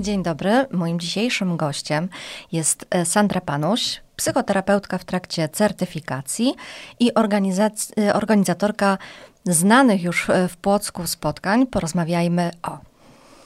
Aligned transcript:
Dzień 0.00 0.22
dobry. 0.22 0.66
Moim 0.70 1.00
dzisiejszym 1.00 1.56
gościem 1.56 2.08
jest 2.52 2.86
e, 2.90 3.04
Sandra 3.04 3.40
Panuś, 3.40 4.00
psychoterapeutka 4.16 4.98
w 4.98 5.04
trakcie 5.04 5.48
certyfikacji 5.48 6.54
i 7.00 7.10
e, 7.10 8.14
organizatorka 8.14 8.98
znanych 9.44 10.02
już 10.02 10.26
w 10.48 10.56
Płocku 10.56 11.06
spotkań. 11.06 11.66
Porozmawiajmy 11.66 12.50
o. 12.62 12.78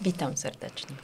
Witam 0.00 0.37
serdecznie. 0.37 0.96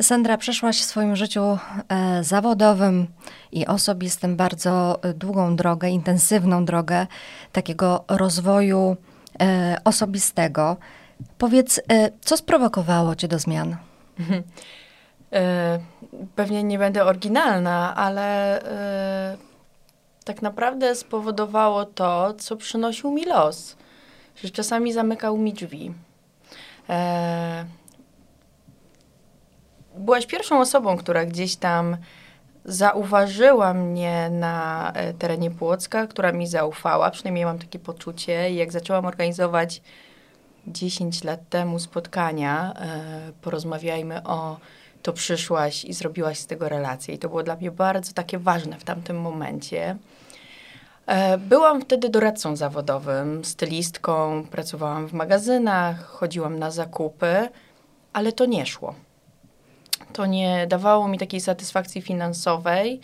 Sandra, 0.00 0.38
przeszłaś 0.38 0.80
w 0.80 0.84
swoim 0.84 1.16
życiu 1.16 1.58
e, 1.88 2.24
zawodowym 2.24 3.06
i 3.52 3.66
osobistym 3.66 4.36
bardzo 4.36 5.00
długą 5.14 5.56
drogę, 5.56 5.88
intensywną 5.88 6.64
drogę 6.64 7.06
takiego 7.52 8.04
rozwoju 8.08 8.96
e, 9.40 9.76
osobistego. 9.84 10.76
Powiedz, 11.38 11.80
e, 11.88 12.10
co 12.20 12.36
sprowokowało 12.36 13.14
cię 13.14 13.28
do 13.28 13.38
zmian? 13.38 13.76
E, 15.32 15.78
pewnie 16.36 16.62
nie 16.62 16.78
będę 16.78 17.04
oryginalna, 17.04 17.94
ale 17.96 18.60
e, 18.62 19.36
tak 20.24 20.42
naprawdę 20.42 20.94
spowodowało 20.94 21.84
to, 21.84 22.34
co 22.34 22.56
przynosił 22.56 23.10
mi 23.10 23.24
los. 23.24 23.76
Że 24.36 24.50
czasami 24.50 24.92
zamykał 24.92 25.36
mi 25.36 25.52
drzwi. 25.52 25.94
E, 26.88 27.64
byłaś 29.96 30.26
pierwszą 30.26 30.60
osobą, 30.60 30.96
która 30.96 31.24
gdzieś 31.24 31.56
tam 31.56 31.96
zauważyła 32.64 33.74
mnie 33.74 34.30
na 34.30 34.92
terenie 35.18 35.50
Płocka, 35.50 36.06
która 36.06 36.32
mi 36.32 36.46
zaufała, 36.46 37.10
przynajmniej 37.10 37.44
mam 37.44 37.58
takie 37.58 37.78
poczucie. 37.78 38.50
I 38.50 38.56
jak 38.56 38.72
zaczęłam 38.72 39.06
organizować 39.06 39.82
10 40.66 41.24
lat 41.24 41.48
temu 41.48 41.78
spotkania, 41.78 42.74
e, 42.76 43.32
porozmawiajmy 43.42 44.22
o 44.22 44.56
to 45.02 45.12
przyszłaś 45.12 45.84
i 45.84 45.92
zrobiłaś 45.92 46.38
z 46.38 46.46
tego 46.46 46.68
relację. 46.68 47.14
I 47.14 47.18
to 47.18 47.28
było 47.28 47.42
dla 47.42 47.56
mnie 47.56 47.70
bardzo 47.70 48.12
takie 48.12 48.38
ważne 48.38 48.78
w 48.78 48.84
tamtym 48.84 49.20
momencie. 49.20 49.96
E, 51.06 51.38
byłam 51.38 51.80
wtedy 51.80 52.08
doradcą 52.08 52.56
zawodowym, 52.56 53.44
stylistką, 53.44 54.44
pracowałam 54.50 55.06
w 55.08 55.12
magazynach, 55.12 56.06
chodziłam 56.06 56.58
na 56.58 56.70
zakupy, 56.70 57.48
ale 58.12 58.32
to 58.32 58.46
nie 58.46 58.66
szło. 58.66 58.94
To 60.12 60.26
nie 60.26 60.66
dawało 60.66 61.08
mi 61.08 61.18
takiej 61.18 61.40
satysfakcji 61.40 62.02
finansowej, 62.02 63.00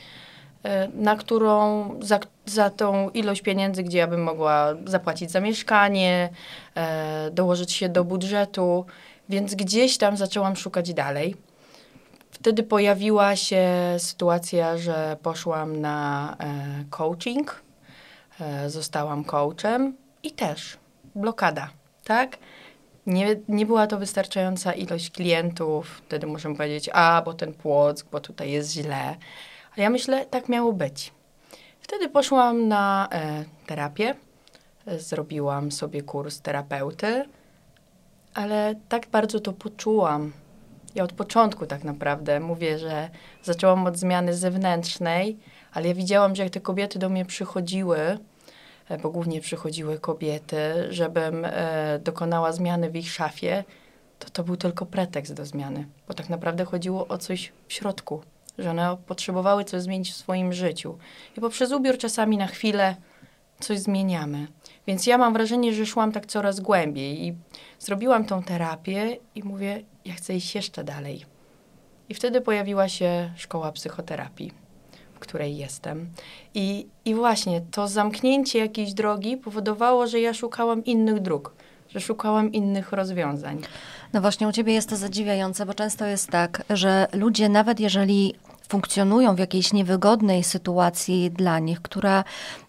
na 0.94 1.16
którą, 1.16 1.88
za, 2.02 2.20
za 2.46 2.70
tą 2.70 3.10
ilość 3.10 3.42
pieniędzy, 3.42 3.82
gdzie 3.82 3.98
ja 3.98 4.06
bym 4.06 4.22
mogła 4.22 4.74
zapłacić 4.84 5.30
za 5.30 5.40
mieszkanie, 5.40 6.28
e, 6.74 7.30
dołożyć 7.30 7.72
się 7.72 7.88
do 7.88 8.04
budżetu, 8.04 8.84
więc 9.28 9.54
gdzieś 9.54 9.98
tam 9.98 10.16
zaczęłam 10.16 10.56
szukać 10.56 10.94
dalej. 10.94 11.36
Wtedy 12.30 12.62
pojawiła 12.62 13.36
się 13.36 13.68
sytuacja, 13.98 14.78
że 14.78 15.16
poszłam 15.22 15.80
na 15.80 16.36
e, 16.40 16.84
coaching, 16.90 17.62
e, 18.40 18.70
zostałam 18.70 19.24
coachem 19.24 19.96
i 20.22 20.30
też 20.30 20.76
blokada, 21.14 21.70
tak? 22.04 22.38
Nie, 23.06 23.36
nie 23.48 23.66
była 23.66 23.86
to 23.86 23.98
wystarczająca 23.98 24.72
ilość 24.72 25.10
klientów, 25.10 26.02
wtedy 26.06 26.26
możemy 26.26 26.56
powiedzieć, 26.56 26.90
a, 26.92 27.22
bo 27.24 27.34
ten 27.34 27.54
płock, 27.54 28.06
bo 28.10 28.20
tutaj 28.20 28.50
jest 28.50 28.72
źle. 28.72 29.16
A 29.76 29.80
ja 29.80 29.90
myślę, 29.90 30.26
tak 30.26 30.48
miało 30.48 30.72
być. 30.72 31.12
Wtedy 31.80 32.08
poszłam 32.08 32.68
na 32.68 33.08
e, 33.12 33.44
terapię, 33.66 34.14
zrobiłam 34.98 35.72
sobie 35.72 36.02
kurs 36.02 36.40
terapeuty, 36.40 37.24
ale 38.34 38.74
tak 38.88 39.06
bardzo 39.06 39.40
to 39.40 39.52
poczułam. 39.52 40.32
Ja 40.94 41.04
od 41.04 41.12
początku 41.12 41.66
tak 41.66 41.84
naprawdę 41.84 42.40
mówię, 42.40 42.78
że 42.78 43.10
zaczęłam 43.42 43.86
od 43.86 43.98
zmiany 43.98 44.34
zewnętrznej, 44.34 45.38
ale 45.72 45.88
ja 45.88 45.94
widziałam, 45.94 46.36
że 46.36 46.42
jak 46.42 46.52
te 46.52 46.60
kobiety 46.60 46.98
do 46.98 47.08
mnie 47.08 47.24
przychodziły, 47.24 47.98
e, 48.88 48.98
bo 48.98 49.10
głównie 49.10 49.40
przychodziły 49.40 49.98
kobiety, 49.98 50.56
żebym 50.90 51.44
e, 51.44 51.98
dokonała 51.98 52.52
zmiany 52.52 52.90
w 52.90 52.96
ich 52.96 53.10
szafie, 53.10 53.64
to 54.18 54.30
to 54.30 54.44
był 54.44 54.56
tylko 54.56 54.86
pretekst 54.86 55.34
do 55.34 55.46
zmiany, 55.46 55.86
bo 56.08 56.14
tak 56.14 56.28
naprawdę 56.28 56.64
chodziło 56.64 57.08
o 57.08 57.18
coś 57.18 57.52
w 57.68 57.72
środku, 57.72 58.22
że 58.58 58.70
one 58.70 58.96
potrzebowały 59.06 59.64
coś 59.64 59.82
zmienić 59.82 60.12
w 60.12 60.16
swoim 60.16 60.52
życiu. 60.52 60.98
I 61.36 61.40
poprzez 61.40 61.72
ubiór 61.72 61.98
czasami 61.98 62.36
na 62.36 62.46
chwilę 62.46 62.96
coś 63.60 63.78
zmieniamy. 63.78 64.46
Więc 64.86 65.06
ja 65.06 65.18
mam 65.18 65.32
wrażenie, 65.32 65.74
że 65.74 65.86
szłam 65.86 66.12
tak 66.12 66.26
coraz 66.26 66.60
głębiej 66.60 67.26
i 67.26 67.34
zrobiłam 67.78 68.24
tą 68.24 68.42
terapię 68.42 69.16
i 69.34 69.42
mówię, 69.42 69.82
ja 70.04 70.14
chcę 70.14 70.34
iść 70.34 70.54
jeszcze 70.54 70.84
dalej. 70.84 71.24
I 72.08 72.14
wtedy 72.14 72.40
pojawiła 72.40 72.88
się 72.88 73.32
szkoła 73.36 73.72
psychoterapii, 73.72 74.52
w 75.14 75.18
której 75.18 75.56
jestem. 75.56 76.10
I, 76.54 76.86
I 77.04 77.14
właśnie 77.14 77.60
to 77.70 77.88
zamknięcie 77.88 78.58
jakiejś 78.58 78.94
drogi 78.94 79.36
powodowało, 79.36 80.06
że 80.06 80.20
ja 80.20 80.34
szukałam 80.34 80.84
innych 80.84 81.20
dróg, 81.20 81.54
że 81.88 82.00
szukałam 82.00 82.52
innych 82.52 82.92
rozwiązań. 82.92 83.62
No 84.12 84.20
właśnie, 84.20 84.48
u 84.48 84.52
ciebie 84.52 84.72
jest 84.72 84.88
to 84.88 84.96
zadziwiające, 84.96 85.66
bo 85.66 85.74
często 85.74 86.06
jest 86.06 86.28
tak, 86.28 86.62
że 86.70 87.06
ludzie, 87.12 87.48
nawet 87.48 87.80
jeżeli 87.80 88.34
funkcjonują 88.68 89.34
w 89.34 89.38
jakiejś 89.38 89.72
niewygodnej 89.72 90.44
sytuacji 90.44 91.30
dla 91.30 91.58
nich, 91.58 91.82
która 91.82 92.24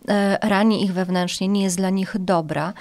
e, 0.07 0.37
rani 0.41 0.83
ich 0.83 0.93
wewnętrznie, 0.93 1.47
nie 1.47 1.63
jest 1.63 1.77
dla 1.77 1.89
nich 1.89 2.15
dobra, 2.19 2.73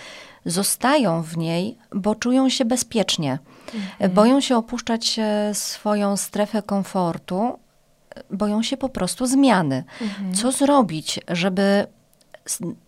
zostają 0.47 1.23
w 1.23 1.37
niej, 1.37 1.79
bo 1.95 2.15
czują 2.15 2.49
się 2.49 2.65
bezpiecznie. 2.65 3.39
Mhm. 3.75 4.13
Boją 4.13 4.41
się 4.41 4.57
opuszczać 4.57 5.19
e, 5.19 5.55
swoją 5.55 6.17
strefę 6.17 6.63
komfortu, 6.63 7.59
boją 8.31 8.63
się 8.63 8.77
po 8.77 8.89
prostu 8.89 9.27
zmiany. 9.27 9.85
Mhm. 10.01 10.35
Co 10.35 10.53
zrobić, 10.53 11.21
żeby 11.29 11.87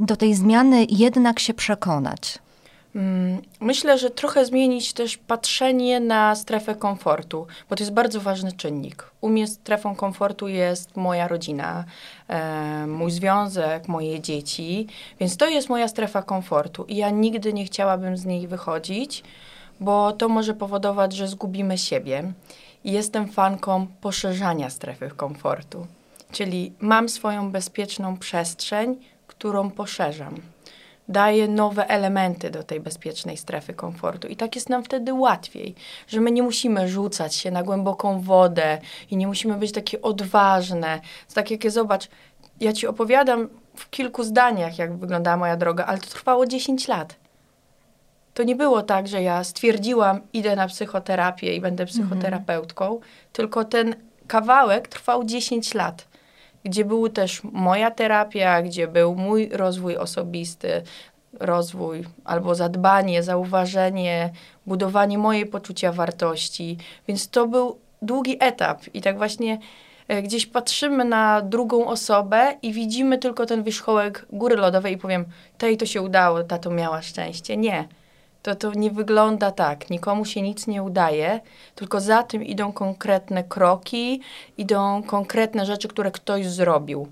do 0.01 0.17
tej 0.17 0.35
zmiany 0.35 0.87
jednak 0.91 1.39
się 1.39 1.55
przekonać? 1.55 2.39
Mm, 2.95 3.43
myślę, 3.61 3.99
że 3.99 4.11
trochę 4.11 4.45
zmienić 4.45 4.93
też 4.93 5.17
patrzenie 5.17 6.01
na 6.01 6.35
strefę 6.35 6.75
komfortu, 6.75 7.47
bo 7.71 7.77
to 7.77 7.83
jest 7.83 7.93
bardzo 7.93 8.21
ważny 8.21 8.53
czynnik. 8.53 9.11
U 9.21 9.29
mnie 9.29 9.47
strefą 9.47 9.95
komfortu 9.95 10.49
jest 10.49 10.97
moja 10.97 11.29
rodzina, 11.29 11.85
e, 12.29 12.87
mój 12.87 13.11
związek, 13.11 13.89
moje 13.89 14.21
dzieci, 14.21 14.87
więc 15.21 15.37
to 15.37 15.49
jest 15.49 15.69
moja 15.69 15.89
strefa 15.89 16.23
komfortu 16.23 16.85
i 16.85 16.97
ja 16.97 17.11
nigdy 17.11 17.53
nie 17.53 17.65
chciałabym 17.65 18.17
z 18.17 18.25
niej 18.25 18.49
wychodzić, 18.49 19.25
bo 19.81 20.13
to 20.13 20.29
może 20.29 20.55
powodować, 20.55 21.13
że 21.13 21.29
zgubimy 21.29 21.79
siebie. 21.79 22.33
Jestem 22.85 23.29
fanką 23.29 23.87
poszerzania 24.01 24.71
strefy 24.71 25.11
komfortu, 25.17 25.87
czyli 26.33 26.73
mam 26.81 27.09
swoją 27.09 27.51
bezpieczną 27.51 28.17
przestrzeń, 28.17 28.97
którą 29.27 29.71
poszerzam 29.71 30.54
daje 31.09 31.49
nowe 31.49 31.89
elementy 31.89 32.51
do 32.51 32.63
tej 32.63 32.81
bezpiecznej 32.81 33.37
strefy 33.37 33.75
komfortu. 33.75 34.29
I 34.29 34.37
tak 34.37 34.55
jest 34.55 34.69
nam 34.69 34.85
wtedy 34.85 35.13
łatwiej, 35.13 35.75
że 36.09 36.21
my 36.21 36.31
nie 36.31 36.43
musimy 36.43 36.89
rzucać 36.89 37.35
się 37.35 37.51
na 37.51 37.63
głęboką 37.63 38.21
wodę 38.21 38.79
i 39.11 39.17
nie 39.17 39.27
musimy 39.27 39.55
być 39.55 39.73
takie 39.73 40.03
odważne. 40.03 41.01
Tak 41.35 41.51
jak 41.51 41.65
je 41.65 41.71
zobacz, 41.71 42.09
ja 42.61 42.73
ci 42.73 42.87
opowiadam 42.87 43.49
w 43.77 43.91
kilku 43.91 44.25
zdaniach, 44.25 44.79
jak 44.79 44.97
wyglądała 44.97 45.37
moja 45.37 45.57
droga, 45.57 45.87
ale 45.87 45.99
to 45.99 46.07
trwało 46.07 46.47
10 46.47 46.89
lat. 46.89 47.17
To 48.35 48.43
nie 48.43 48.57
było 48.57 48.83
tak, 48.83 49.09
że 49.09 49.23
ja 49.23 49.45
stwierdziłam, 49.45 50.21
idę 50.33 50.57
na 50.57 50.69
psychoterapię 50.69 51.57
i 51.57 51.61
będę 51.61 51.87
psychoterapeutką, 51.87 52.85
mhm. 52.85 53.03
tylko 53.33 53.65
ten 53.65 53.95
kawałek 54.27 54.89
trwał 54.89 55.25
10 55.25 55.75
lat 55.75 56.07
gdzie 56.65 56.85
był 56.85 57.09
też 57.09 57.43
moja 57.45 57.91
terapia, 57.91 58.63
gdzie 58.63 58.89
był 58.89 59.15
mój 59.15 59.49
rozwój 59.49 59.97
osobisty, 59.97 60.83
rozwój 61.41 62.05
albo 62.25 62.55
zadbanie, 62.55 63.23
zauważenie, 63.23 64.31
budowanie 64.67 65.19
mojej 65.19 65.47
poczucia 65.47 65.93
wartości. 65.93 66.77
Więc 67.09 67.29
to 67.29 67.47
był 67.47 67.79
długi 68.03 68.37
etap 68.41 68.83
i 68.95 69.01
tak 69.01 69.19
właśnie 69.19 69.59
e, 70.09 70.23
gdzieś 70.23 70.47
patrzymy 70.47 71.05
na 71.05 71.43
drugą 71.43 71.87
osobę 71.87 72.57
i 72.63 72.73
widzimy 72.73 73.19
tylko 73.19 73.47
ten 73.47 73.63
wierzchołek 73.63 74.27
góry 74.33 74.57
lodowej 74.57 74.95
i 74.95 74.99
powiem, 74.99 75.25
tej 75.59 75.77
to 75.77 75.87
się 75.87 76.03
udało, 76.03 76.43
ta 76.43 76.59
to 76.59 76.71
miała 76.71 77.03
szczęście. 77.03 77.57
Nie 77.57 77.89
to 78.45 78.55
to 78.55 78.73
nie 78.73 78.91
wygląda 78.91 79.51
tak. 79.51 79.91
Nikomu 79.91 80.25
się 80.25 80.43
nic 80.43 80.67
nie 80.67 80.83
udaje, 80.83 81.41
tylko 81.75 82.01
za 82.01 82.23
tym 82.23 82.45
idą 82.45 82.73
konkretne 82.73 83.45
kroki, 83.45 84.21
idą 84.59 85.03
konkretne 85.03 85.67
rzeczy, 85.67 85.89
które 85.89 86.11
ktoś 86.11 86.47
zrobił. 86.47 87.09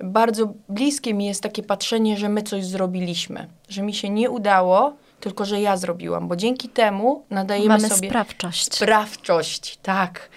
Bardzo 0.00 0.52
bliskie 0.68 1.14
mi 1.14 1.26
jest 1.26 1.42
takie 1.42 1.62
patrzenie, 1.62 2.16
że 2.16 2.28
my 2.28 2.42
coś 2.42 2.64
zrobiliśmy, 2.64 3.46
że 3.68 3.82
mi 3.82 3.94
się 3.94 4.10
nie 4.10 4.30
udało, 4.30 4.92
tylko 5.20 5.44
że 5.44 5.60
ja 5.60 5.76
zrobiłam, 5.76 6.28
bo 6.28 6.36
dzięki 6.36 6.68
temu 6.68 7.24
nadajemy 7.30 7.68
Mamy 7.68 7.88
sobie 7.88 8.08
sprawczość. 8.08 8.74
Sprawczość, 8.74 9.78
tak. 9.82 10.28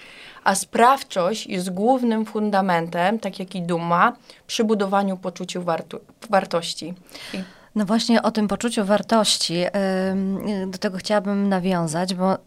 A 0.44 0.56
sprawczość 0.56 1.48
jest 1.48 1.70
głównym 1.70 2.26
fundamentem, 2.26 3.20
tak 3.20 3.40
jak 3.40 3.56
i 3.56 3.62
duma, 3.62 4.16
przy 4.48 4.64
budowaniu 4.64 5.18
poczuciu 5.18 5.64
warto 5.64 6.00
wartości. 6.30 6.94
I 7.34 7.59
no 7.80 7.86
właśnie 7.86 8.22
o 8.22 8.32
tym 8.32 8.48
poczuciu 8.48 8.86
wartości, 8.86 9.64
do 10.68 10.78
tego 10.78 10.98
chciałabym 10.98 11.50
nawiązać, 11.50 12.14
bo 12.14 12.38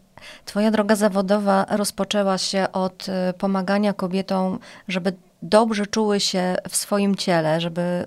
Twoja 0.45 0.71
droga 0.71 0.95
zawodowa 0.95 1.65
rozpoczęła 1.69 2.37
się 2.37 2.67
od 2.71 3.07
y, 3.09 3.33
pomagania 3.37 3.93
kobietom, 3.93 4.59
żeby 4.87 5.13
dobrze 5.41 5.87
czuły 5.87 6.19
się 6.19 6.55
w 6.69 6.75
swoim 6.75 7.15
ciele, 7.15 7.61
żeby 7.61 8.05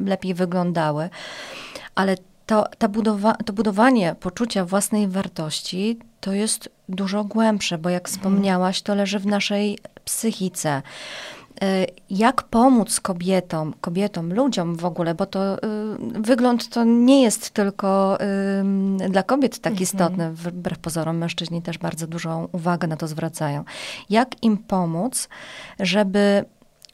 lepiej 0.00 0.34
wyglądały. 0.34 1.10
Ale 1.94 2.16
to, 2.46 2.66
ta 2.78 2.88
budowa, 2.88 3.34
to 3.34 3.52
budowanie 3.52 4.14
poczucia 4.20 4.64
własnej 4.64 5.08
wartości 5.08 5.98
to 6.20 6.32
jest 6.32 6.68
dużo 6.88 7.24
głębsze, 7.24 7.78
bo 7.78 7.90
jak 7.90 8.08
wspomniałaś, 8.08 8.82
to 8.82 8.94
leży 8.94 9.18
w 9.18 9.26
naszej 9.26 9.78
psychice. 10.04 10.82
Y, 11.62 11.86
jak 12.10 12.42
pomóc 12.42 13.00
kobietom, 13.00 13.74
kobietom, 13.80 14.34
ludziom 14.34 14.76
w 14.76 14.84
ogóle, 14.84 15.14
bo 15.14 15.26
to 15.26 15.56
y, 15.56 15.58
wygląd 16.20 16.68
to 16.68 16.84
nie 16.84 17.22
jest 17.22 17.50
tylko 17.50 18.18
y, 19.06 19.08
dla 19.08 19.22
kobiet 19.22 19.58
tak 19.58 19.70
mhm. 19.70 19.82
istotny, 19.82 20.32
wbrew 20.32 20.78
pozorom 20.78 21.18
mężczyźni 21.18 21.62
też 21.62 21.78
bardzo 21.78 22.06
dużą 22.06 22.48
uwagę 22.52 22.88
na 22.88 22.96
to 22.96 23.08
zwracają. 23.08 23.64
Jak 24.10 24.42
im 24.42 24.58
pomóc, 24.58 25.28
żeby 25.80 26.44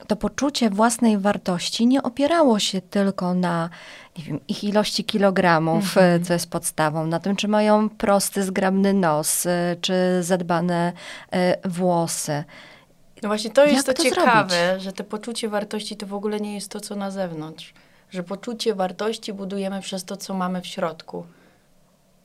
to 0.06 0.16
poczucie 0.16 0.70
własnej 0.70 1.18
wartości 1.18 1.86
nie 1.86 2.02
opierało 2.02 2.58
się 2.58 2.80
tylko 2.80 3.34
na 3.34 3.70
nie 4.18 4.24
wiem, 4.24 4.40
ich 4.48 4.64
ilości 4.64 5.04
kilogramów, 5.04 5.84
mhm. 5.84 6.24
co 6.24 6.32
jest 6.32 6.50
podstawą, 6.50 7.06
na 7.06 7.20
tym, 7.20 7.36
czy 7.36 7.48
mają 7.48 7.88
prosty, 7.88 8.42
zgrabny 8.42 8.94
nos, 8.94 9.46
czy 9.80 9.94
zadbane 10.22 10.92
włosy. 11.64 12.44
No 13.24 13.28
właśnie 13.28 13.50
to 13.50 13.66
jest 13.66 13.86
to, 13.86 13.94
to 13.94 14.02
ciekawe, 14.02 14.50
zrobić? 14.50 14.84
że 14.84 14.92
to 14.92 15.04
poczucie 15.04 15.48
wartości 15.48 15.96
to 15.96 16.06
w 16.06 16.14
ogóle 16.14 16.40
nie 16.40 16.54
jest 16.54 16.70
to, 16.70 16.80
co 16.80 16.96
na 16.96 17.10
zewnątrz. 17.10 17.74
Że 18.10 18.22
poczucie 18.22 18.74
wartości 18.74 19.32
budujemy 19.32 19.80
przez 19.80 20.04
to, 20.04 20.16
co 20.16 20.34
mamy 20.34 20.60
w 20.60 20.66
środku. 20.66 21.26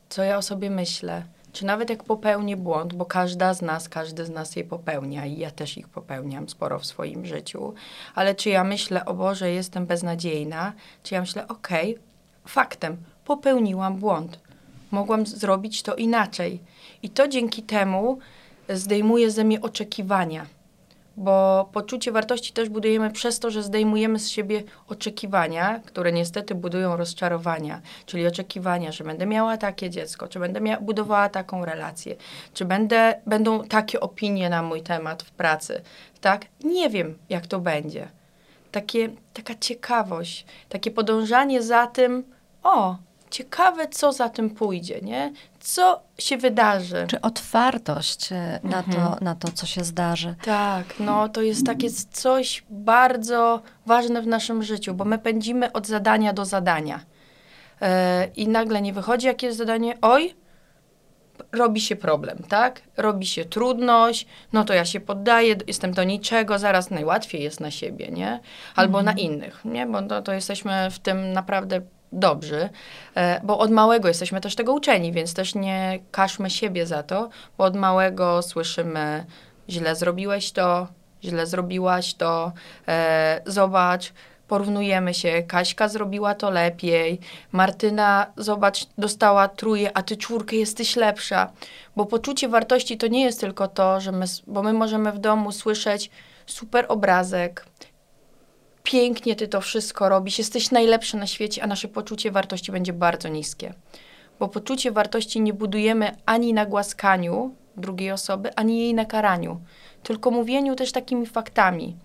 Co 0.10 0.24
ja 0.24 0.38
o 0.38 0.42
sobie 0.42 0.70
myślę. 0.70 1.24
Czy 1.54 1.66
nawet 1.66 1.90
jak 1.90 2.04
popełnię 2.04 2.58
błąd, 2.58 2.94
bo 2.94 3.06
każda 3.06 3.54
z 3.54 3.62
nas, 3.62 3.90
każdy 3.90 4.26
z 4.26 4.30
nas 4.30 4.56
je 4.56 4.64
popełnia 4.64 5.26
i 5.26 5.38
ja 5.38 5.52
też 5.52 5.78
ich 5.78 5.88
popełniam 5.88 6.50
sporo 6.50 6.80
w 6.80 6.86
swoim 6.86 7.26
życiu, 7.26 7.74
ale 8.16 8.36
czy 8.36 8.50
ja 8.50 8.64
myślę, 8.64 9.06
o 9.06 9.14
Boże, 9.14 9.52
jestem 9.52 9.86
beznadziejna, 9.86 10.74
czy 11.04 11.16
ja 11.16 11.22
myślę, 11.22 11.48
okej, 11.48 11.92
okay, 11.92 12.04
faktem, 12.46 12.98
popełniłam 13.26 13.96
błąd. 13.96 14.40
Mogłam 14.92 15.26
zrobić 15.26 15.84
to 15.84 15.96
inaczej. 15.96 16.60
I 17.04 17.10
to 17.10 17.28
dzięki 17.28 17.64
temu 17.64 18.20
zdejmuje 18.70 19.32
ze 19.32 19.44
mnie 19.44 19.62
oczekiwania 19.62 20.59
bo 21.20 21.70
poczucie 21.74 22.12
wartości 22.12 22.54
też 22.54 22.70
budujemy 22.70 23.12
przez 23.12 23.40
to, 23.40 23.52
że 23.52 23.64
zdejmujemy 23.64 24.20
z 24.20 24.30
siebie 24.30 24.64
oczekiwania, 24.88 25.80
które 25.86 26.12
niestety 26.12 26.56
budują 26.56 26.98
rozczarowania, 26.98 27.82
czyli 28.06 28.28
oczekiwania, 28.28 28.92
że 28.92 29.04
będę 29.04 29.26
miała 29.26 29.58
takie 29.58 29.90
dziecko, 29.90 30.28
czy 30.28 30.40
będę 30.40 30.62
mia- 30.62 30.82
budowała 30.82 31.30
taką 31.30 31.66
relację, 31.66 32.16
czy 32.54 32.66
będę, 32.66 33.22
będą 33.26 33.64
takie 33.64 34.00
opinie 34.00 34.50
na 34.50 34.64
mój 34.64 34.82
temat 34.82 35.24
w 35.24 35.32
pracy, 35.32 35.82
tak? 36.22 36.46
Nie 36.64 36.90
wiem, 36.90 37.18
jak 37.30 37.48
to 37.48 37.60
będzie. 37.60 38.08
Takie, 38.72 39.10
taka 39.34 39.56
ciekawość, 39.60 40.46
takie 40.70 40.92
podążanie 40.92 41.64
za 41.64 41.88
tym, 41.88 42.24
o, 42.64 42.98
ciekawe, 43.30 43.88
co 43.88 44.14
za 44.14 44.30
tym 44.30 44.50
pójdzie, 44.50 45.02
nie? 45.02 45.34
Co 45.60 46.02
się 46.18 46.38
wydarzy. 46.38 47.06
Czy 47.10 47.22
otwartość 47.22 48.32
e, 48.32 48.60
na, 48.64 48.78
mhm. 48.78 48.98
to, 48.98 49.24
na 49.24 49.36
to, 49.36 49.48
co 49.52 49.66
się 49.66 49.84
zdarzy. 49.84 50.36
Tak, 50.44 50.86
no 51.00 51.30
to 51.30 51.42
jest 51.42 51.66
takie 51.66 51.90
coś 52.12 52.64
bardzo 52.70 53.62
ważne 53.86 54.22
w 54.22 54.28
naszym 54.28 54.64
życiu, 54.64 54.94
bo 54.94 55.06
my 55.06 55.18
pędzimy 55.18 55.72
od 55.72 55.88
zadania 55.88 56.34
do 56.34 56.46
zadania. 56.46 57.00
Yy, 57.82 57.88
I 58.36 58.48
nagle 58.48 58.82
nie 58.82 58.94
wychodzi 58.94 59.28
jakieś 59.28 59.54
zadanie, 59.54 59.98
oj, 60.02 60.36
robi 61.52 61.82
się 61.82 61.96
problem, 61.96 62.38
tak? 62.50 62.82
Robi 62.98 63.26
się 63.26 63.46
trudność, 63.46 64.28
no 64.54 64.64
to 64.64 64.74
ja 64.74 64.86
się 64.86 65.00
poddaję, 65.00 65.56
jestem 65.68 65.94
do 65.94 66.04
niczego, 66.04 66.60
zaraz 66.60 66.92
najłatwiej 66.92 67.44
jest 67.44 67.60
na 67.60 67.72
siebie, 67.72 68.08
nie? 68.08 68.40
Albo 68.76 69.00
mhm. 69.00 69.16
na 69.16 69.22
innych, 69.22 69.66
nie? 69.66 69.86
Bo 69.86 70.02
to, 70.02 70.22
to 70.22 70.34
jesteśmy 70.34 70.92
w 70.92 71.00
tym 71.00 71.34
naprawdę 71.34 71.82
dobrzy, 72.12 72.70
e, 73.16 73.42
bo 73.44 73.60
od 73.60 73.72
małego 73.72 74.08
jesteśmy 74.08 74.42
też 74.42 74.56
tego 74.56 74.74
uczeni, 74.74 75.12
więc 75.12 75.34
też 75.34 75.56
nie 75.56 76.00
każmy 76.12 76.50
siebie 76.50 76.86
za 76.86 77.04
to, 77.04 77.30
bo 77.58 77.64
od 77.64 77.76
małego 77.76 78.42
słyszymy, 78.42 79.26
źle 79.70 79.96
zrobiłeś 79.96 80.52
to, 80.52 80.88
źle 81.24 81.48
zrobiłaś 81.48 82.14
to, 82.14 82.52
e, 82.88 83.42
zobacz, 83.46 84.14
porównujemy 84.48 85.14
się, 85.14 85.44
Kaśka 85.48 85.88
zrobiła 85.88 86.36
to 86.36 86.50
lepiej, 86.50 87.20
Martyna, 87.52 88.28
zobacz, 88.38 88.88
dostała 88.98 89.48
truje, 89.48 89.98
a 89.98 90.04
ty 90.04 90.18
czwórkę 90.18 90.56
jesteś 90.56 90.96
lepsza. 90.96 91.52
Bo 91.96 92.06
poczucie 92.06 92.50
wartości 92.50 92.98
to 92.98 93.08
nie 93.08 93.24
jest 93.24 93.40
tylko 93.40 93.68
to, 93.68 94.02
że 94.02 94.12
my, 94.12 94.26
bo 94.48 94.64
my 94.64 94.74
możemy 94.74 95.12
w 95.12 95.20
domu 95.20 95.52
słyszeć 95.52 96.10
super 96.46 96.86
obrazek, 96.88 97.66
pięknie 98.84 99.36
ty 99.36 99.48
to 99.48 99.62
wszystko 99.62 100.10
robisz, 100.10 100.38
jesteś 100.38 100.72
najlepszy 100.72 101.18
na 101.18 101.28
świecie, 101.28 101.64
a 101.64 101.68
nasze 101.68 101.88
poczucie 101.88 102.32
wartości 102.32 102.72
będzie 102.72 102.94
bardzo 102.94 103.30
niskie. 103.30 103.74
Bo 104.40 104.48
poczucie 104.48 104.92
wartości 104.92 105.42
nie 105.42 105.54
budujemy 105.54 106.16
ani 106.26 106.54
na 106.54 106.66
głaskaniu 106.66 107.56
drugiej 107.78 108.12
osoby, 108.12 108.56
ani 108.56 108.80
jej 108.80 108.94
na 108.94 109.06
karaniu, 109.06 109.62
tylko 110.04 110.32
mówieniu 110.32 110.76
też 110.76 110.92
takimi 110.92 111.26
faktami. 111.26 111.96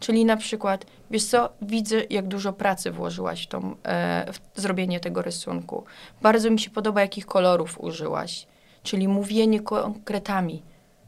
Czyli 0.00 0.24
na 0.24 0.36
przykład, 0.36 0.86
wiesz 1.10 1.24
co, 1.24 1.52
widzę, 1.62 2.02
jak 2.10 2.28
dużo 2.28 2.52
pracy 2.52 2.90
włożyłaś 2.90 3.44
w, 3.44 3.46
tą, 3.46 3.76
e, 3.84 4.32
w 4.54 4.60
zrobienie 4.60 5.00
tego 5.00 5.22
rysunku. 5.22 5.84
Bardzo 6.22 6.50
mi 6.50 6.60
się 6.60 6.70
podoba, 6.70 7.00
jakich 7.00 7.26
kolorów 7.26 7.80
użyłaś. 7.80 8.46
Czyli 8.82 9.08
mówienie 9.08 9.60
konkretami 9.60 10.62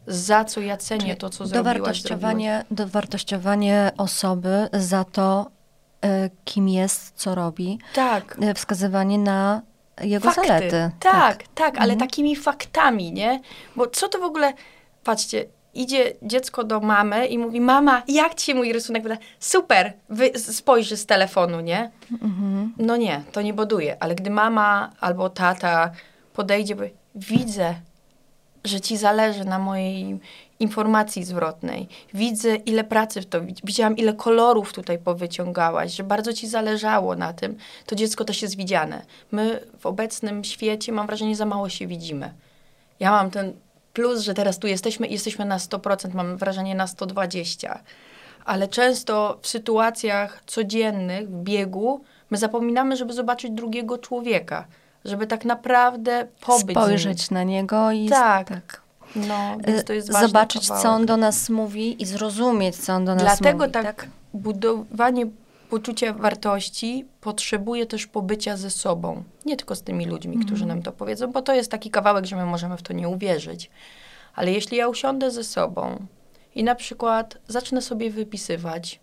za 0.06 0.44
co 0.44 0.60
ja 0.60 0.76
cenię 0.76 1.00
Czyli 1.00 1.16
to, 1.16 1.30
co 1.30 1.46
zrobiłaś. 1.46 1.74
Dowartościowanie, 1.76 2.64
dowartościowanie 2.70 3.90
osoby 3.98 4.68
za 4.72 5.04
to, 5.04 5.50
y, 6.04 6.30
kim 6.44 6.68
jest, 6.68 7.12
co 7.16 7.34
robi. 7.34 7.78
Tak. 7.94 8.38
Y, 8.42 8.54
wskazywanie 8.54 9.18
na 9.18 9.62
jego 10.00 10.30
Fakty. 10.30 10.48
zalety. 10.48 10.90
Tak, 11.00 11.36
tak, 11.36 11.44
tak 11.54 11.78
ale 11.78 11.92
mhm. 11.92 11.98
takimi 11.98 12.36
faktami, 12.36 13.12
nie? 13.12 13.40
Bo 13.76 13.86
co 13.86 14.08
to 14.08 14.18
w 14.18 14.22
ogóle, 14.22 14.52
patrzcie, 15.04 15.44
idzie 15.74 16.12
dziecko 16.22 16.64
do 16.64 16.80
mamy 16.80 17.26
i 17.26 17.38
mówi, 17.38 17.60
mama, 17.60 18.02
jak 18.08 18.34
ci 18.34 18.54
mój 18.54 18.72
rysunek 18.72 19.02
wyda? 19.02 19.16
Super, 19.40 19.92
wy, 20.08 20.38
spojrzy 20.38 20.96
z 20.96 21.06
telefonu, 21.06 21.60
nie? 21.60 21.90
Mhm. 22.22 22.74
No 22.78 22.96
nie, 22.96 23.22
to 23.32 23.42
nie 23.42 23.54
buduje. 23.54 23.96
Ale 24.02 24.14
gdy 24.14 24.30
mama 24.30 24.92
albo 25.00 25.30
tata 25.30 25.90
podejdzie, 26.32 26.76
powie, 26.76 26.90
widzę, 27.14 27.74
że 28.66 28.80
ci 28.80 28.96
zależy 28.96 29.44
na 29.44 29.58
mojej 29.58 30.18
informacji 30.60 31.24
zwrotnej. 31.24 31.88
Widzę, 32.14 32.56
ile 32.56 32.84
pracy 32.84 33.20
w 33.20 33.26
to, 33.26 33.40
widziałam, 33.64 33.96
ile 33.96 34.12
kolorów 34.12 34.72
tutaj 34.72 34.98
powyciągałaś, 34.98 35.92
że 35.92 36.04
bardzo 36.04 36.32
ci 36.32 36.48
zależało 36.48 37.16
na 37.16 37.32
tym, 37.32 37.56
to 37.86 37.94
dziecko 37.94 38.24
też 38.24 38.42
jest 38.42 38.56
widziane. 38.56 39.02
My 39.32 39.60
w 39.78 39.86
obecnym 39.86 40.44
świecie, 40.44 40.92
mam 40.92 41.06
wrażenie, 41.06 41.36
za 41.36 41.46
mało 41.46 41.68
się 41.68 41.86
widzimy. 41.86 42.34
Ja 43.00 43.10
mam 43.10 43.30
ten 43.30 43.52
plus, 43.92 44.20
że 44.20 44.34
teraz 44.34 44.58
tu 44.58 44.66
jesteśmy 44.66 45.06
i 45.06 45.12
jesteśmy 45.12 45.44
na 45.44 45.58
100%, 45.58 46.14
mam 46.14 46.36
wrażenie 46.36 46.74
na 46.74 46.86
120%. 46.86 47.78
Ale 48.44 48.68
często 48.68 49.38
w 49.42 49.48
sytuacjach 49.48 50.42
codziennych, 50.46 51.28
w 51.28 51.42
biegu, 51.42 52.00
my 52.30 52.38
zapominamy, 52.38 52.96
żeby 52.96 53.12
zobaczyć 53.12 53.50
drugiego 53.50 53.98
człowieka 53.98 54.66
żeby 55.04 55.26
tak 55.26 55.44
naprawdę 55.44 56.26
pobyć 56.40 56.76
Spojrzeć 56.76 57.30
na 57.30 57.42
niego 57.42 57.92
i 57.92 58.08
tak. 58.08 58.48
tak. 58.48 58.86
No, 59.16 59.56
więc 59.66 59.84
to 59.84 59.92
jest 59.92 60.12
Zobaczyć, 60.12 60.66
co 60.66 60.88
on 60.88 61.06
do 61.06 61.16
nas 61.16 61.50
mówi 61.50 62.02
i 62.02 62.06
zrozumieć, 62.06 62.76
co 62.76 62.94
on 62.94 63.04
do 63.04 63.14
nas 63.14 63.22
Dlatego 63.22 63.58
mówi. 63.58 63.72
Dlatego 63.72 63.94
tak, 63.94 63.96
tak 63.96 64.10
budowanie 64.34 65.26
poczucia 65.70 66.12
wartości 66.12 67.04
potrzebuje 67.20 67.86
też 67.86 68.06
pobycia 68.06 68.56
ze 68.56 68.70
sobą. 68.70 69.24
Nie 69.44 69.56
tylko 69.56 69.74
z 69.76 69.82
tymi 69.82 70.06
ludźmi, 70.06 70.34
mm. 70.34 70.46
którzy 70.46 70.66
nam 70.66 70.82
to 70.82 70.92
powiedzą, 70.92 71.32
bo 71.32 71.42
to 71.42 71.54
jest 71.54 71.70
taki 71.70 71.90
kawałek, 71.90 72.24
że 72.24 72.36
my 72.36 72.46
możemy 72.46 72.76
w 72.76 72.82
to 72.82 72.92
nie 72.92 73.08
uwierzyć. 73.08 73.70
Ale 74.34 74.52
jeśli 74.52 74.76
ja 74.76 74.88
usiądę 74.88 75.30
ze 75.30 75.44
sobą 75.44 76.06
i 76.54 76.64
na 76.64 76.74
przykład 76.74 77.38
zacznę 77.48 77.82
sobie 77.82 78.10
wypisywać, 78.10 79.00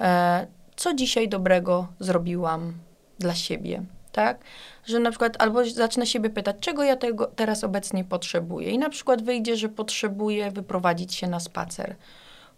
e, 0.00 0.46
co 0.76 0.94
dzisiaj 0.94 1.28
dobrego 1.28 1.88
zrobiłam 2.00 2.72
dla 3.18 3.34
siebie, 3.34 3.82
tak? 4.14 4.44
Że 4.86 4.98
na 4.98 5.10
przykład 5.10 5.42
albo 5.42 5.64
zacznę 5.64 6.06
siebie 6.06 6.30
pytać, 6.30 6.56
czego 6.60 6.82
ja 6.82 6.96
tego 6.96 7.26
teraz 7.26 7.64
obecnie 7.64 8.04
potrzebuję. 8.04 8.70
I 8.70 8.78
na 8.78 8.90
przykład 8.90 9.22
wyjdzie, 9.22 9.56
że 9.56 9.68
potrzebuję 9.68 10.50
wyprowadzić 10.50 11.14
się 11.14 11.26
na 11.26 11.40
spacer. 11.40 11.96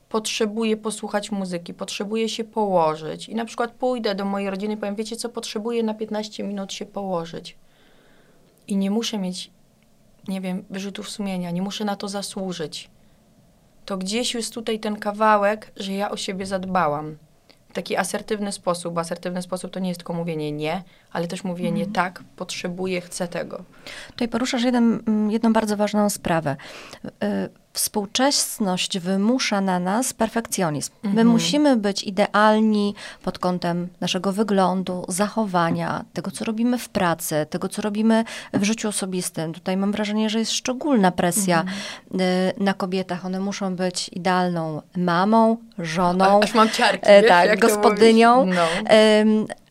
Potrzebuję 0.09 0.77
posłuchać 0.77 1.31
muzyki, 1.31 1.75
potrzebuję 1.75 2.29
się 2.29 2.45
położyć. 2.45 3.29
I 3.29 3.35
na 3.35 3.45
przykład 3.45 3.71
pójdę 3.71 4.15
do 4.15 4.25
mojej 4.25 4.51
rodziny 4.51 4.75
i 4.75 4.77
powiem, 4.77 4.95
wiecie 4.95 5.17
co, 5.17 5.29
potrzebuję 5.29 5.83
na 5.83 5.95
15 5.95 6.45
minut 6.45 6.73
się 6.73 6.87
położyć. 6.87 7.57
I 8.67 8.77
nie 8.77 8.91
muszę 8.91 9.19
mieć, 9.19 9.51
nie 10.29 10.41
wiem, 10.41 10.65
wyrzutów 10.71 11.11
sumienia, 11.11 11.51
nie 11.51 11.63
muszę 11.63 11.85
na 11.85 11.97
to 11.97 12.09
zasłużyć. 12.09 12.91
To 13.85 13.97
gdzieś 13.97 14.35
jest 14.35 14.55
tutaj 14.55 14.81
ten 14.81 14.97
kawałek, 14.97 15.73
że 15.77 15.93
ja 15.93 16.11
o 16.11 16.17
siebie 16.17 16.47
zadbałam 16.47 17.17
taki 17.77 17.97
asertywny 17.97 18.53
sposób. 18.53 18.99
Asertywny 18.99 19.43
sposób 19.43 19.71
to 19.71 19.81
nie 19.81 19.89
jest 19.89 20.01
tylko 20.01 20.13
mówienie 20.13 20.53
nie, 20.53 20.83
ale 21.13 21.27
też 21.27 21.45
mówienie 21.45 21.85
Mhm. 21.85 21.93
tak, 21.93 22.23
potrzebuję, 22.37 23.01
chcę 23.01 23.29
tego. 23.29 23.65
Tutaj 24.11 24.29
poruszasz 24.29 24.63
jeden, 24.63 25.03
mm, 25.09 25.31
jedną 25.31 25.53
bardzo 25.53 25.77
ważną 25.77 26.11
sprawę. 26.11 26.57
Y, 27.05 27.09
Współczesność 27.77 28.99
wymusza 28.99 29.61
na 29.61 29.79
nas 29.79 30.13
perfekcjonizm. 30.13 30.93
My 31.03 31.09
Mhm. 31.11 31.29
musimy 31.29 31.77
być 31.77 32.03
idealni 32.05 32.95
pod 33.23 33.39
kątem 33.39 33.89
naszego 34.01 34.33
wyglądu, 34.33 35.05
zachowania, 35.09 36.05
tego, 36.13 36.31
co 36.31 36.45
robimy 36.45 36.79
w 36.79 36.89
pracy, 36.89 37.47
tego, 37.51 37.69
co 37.69 37.83
robimy 37.83 38.25
w 38.53 38.63
życiu 38.65 38.89
osobistym. 38.89 39.53
Tutaj 39.55 39.77
mam 39.77 39.93
wrażenie, 39.93 40.31
że 40.31 40.39
jest 40.39 40.53
szczególna 40.53 41.13
presja 41.13 41.61
Mhm. 41.61 41.79
y, 42.21 42.53
na 42.65 42.75
kobietach. 42.75 43.25
One 43.27 43.41
muszą 43.41 43.77
być 43.77 44.09
idealną 44.09 44.83
mamą, 44.97 45.57
żoną, 45.79 46.41
Aż 46.43 46.55
mam 46.55 46.71
ciarki, 46.71 47.07
e, 47.09 47.21
wiesz, 47.23 47.29
tak, 47.29 47.61
gospodynią. 47.61 48.47
No. 48.47 48.67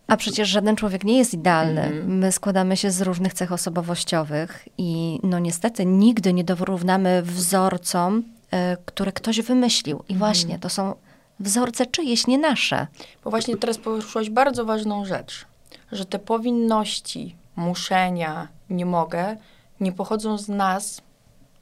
A 0.08 0.18
przecież 0.18 0.50
żaden 0.50 0.76
człowiek 0.76 1.04
nie 1.04 1.18
jest 1.18 1.34
idealny. 1.34 1.82
Mhm. 1.82 2.18
My 2.18 2.32
składamy 2.32 2.78
się 2.78 2.92
z 2.92 3.02
różnych 3.02 3.34
cech 3.34 3.52
osobowościowych 3.52 4.68
i 4.78 5.20
no 5.24 5.40
niestety 5.40 5.86
nigdy 5.86 6.34
nie 6.34 6.44
dorównamy 6.44 7.22
wzorcom, 7.22 8.24
e, 8.52 8.78
które 8.86 9.12
ktoś 9.12 9.42
wymyślił. 9.42 9.98
Mhm. 9.98 10.16
I 10.16 10.20
właśnie 10.20 10.60
to 10.60 10.70
są 10.70 10.94
wzorce 11.40 11.86
czyjeś, 11.86 12.28
nie 12.28 12.38
nasze. 12.38 12.88
Bo 13.24 13.30
właśnie 13.30 13.58
teraz 13.58 13.78
poruszyłaś 13.78 14.30
bardzo 14.30 14.66
ważną 14.66 15.06
rzecz, 15.06 15.46
że 15.92 16.06
te 16.06 16.20
powinności, 16.20 17.36
muszenia, 17.56 18.48
nie 18.70 18.86
mogę, 18.86 19.38
nie 19.80 19.92
pochodzą 19.92 20.38
z 20.38 20.50
nas, 20.50 21.02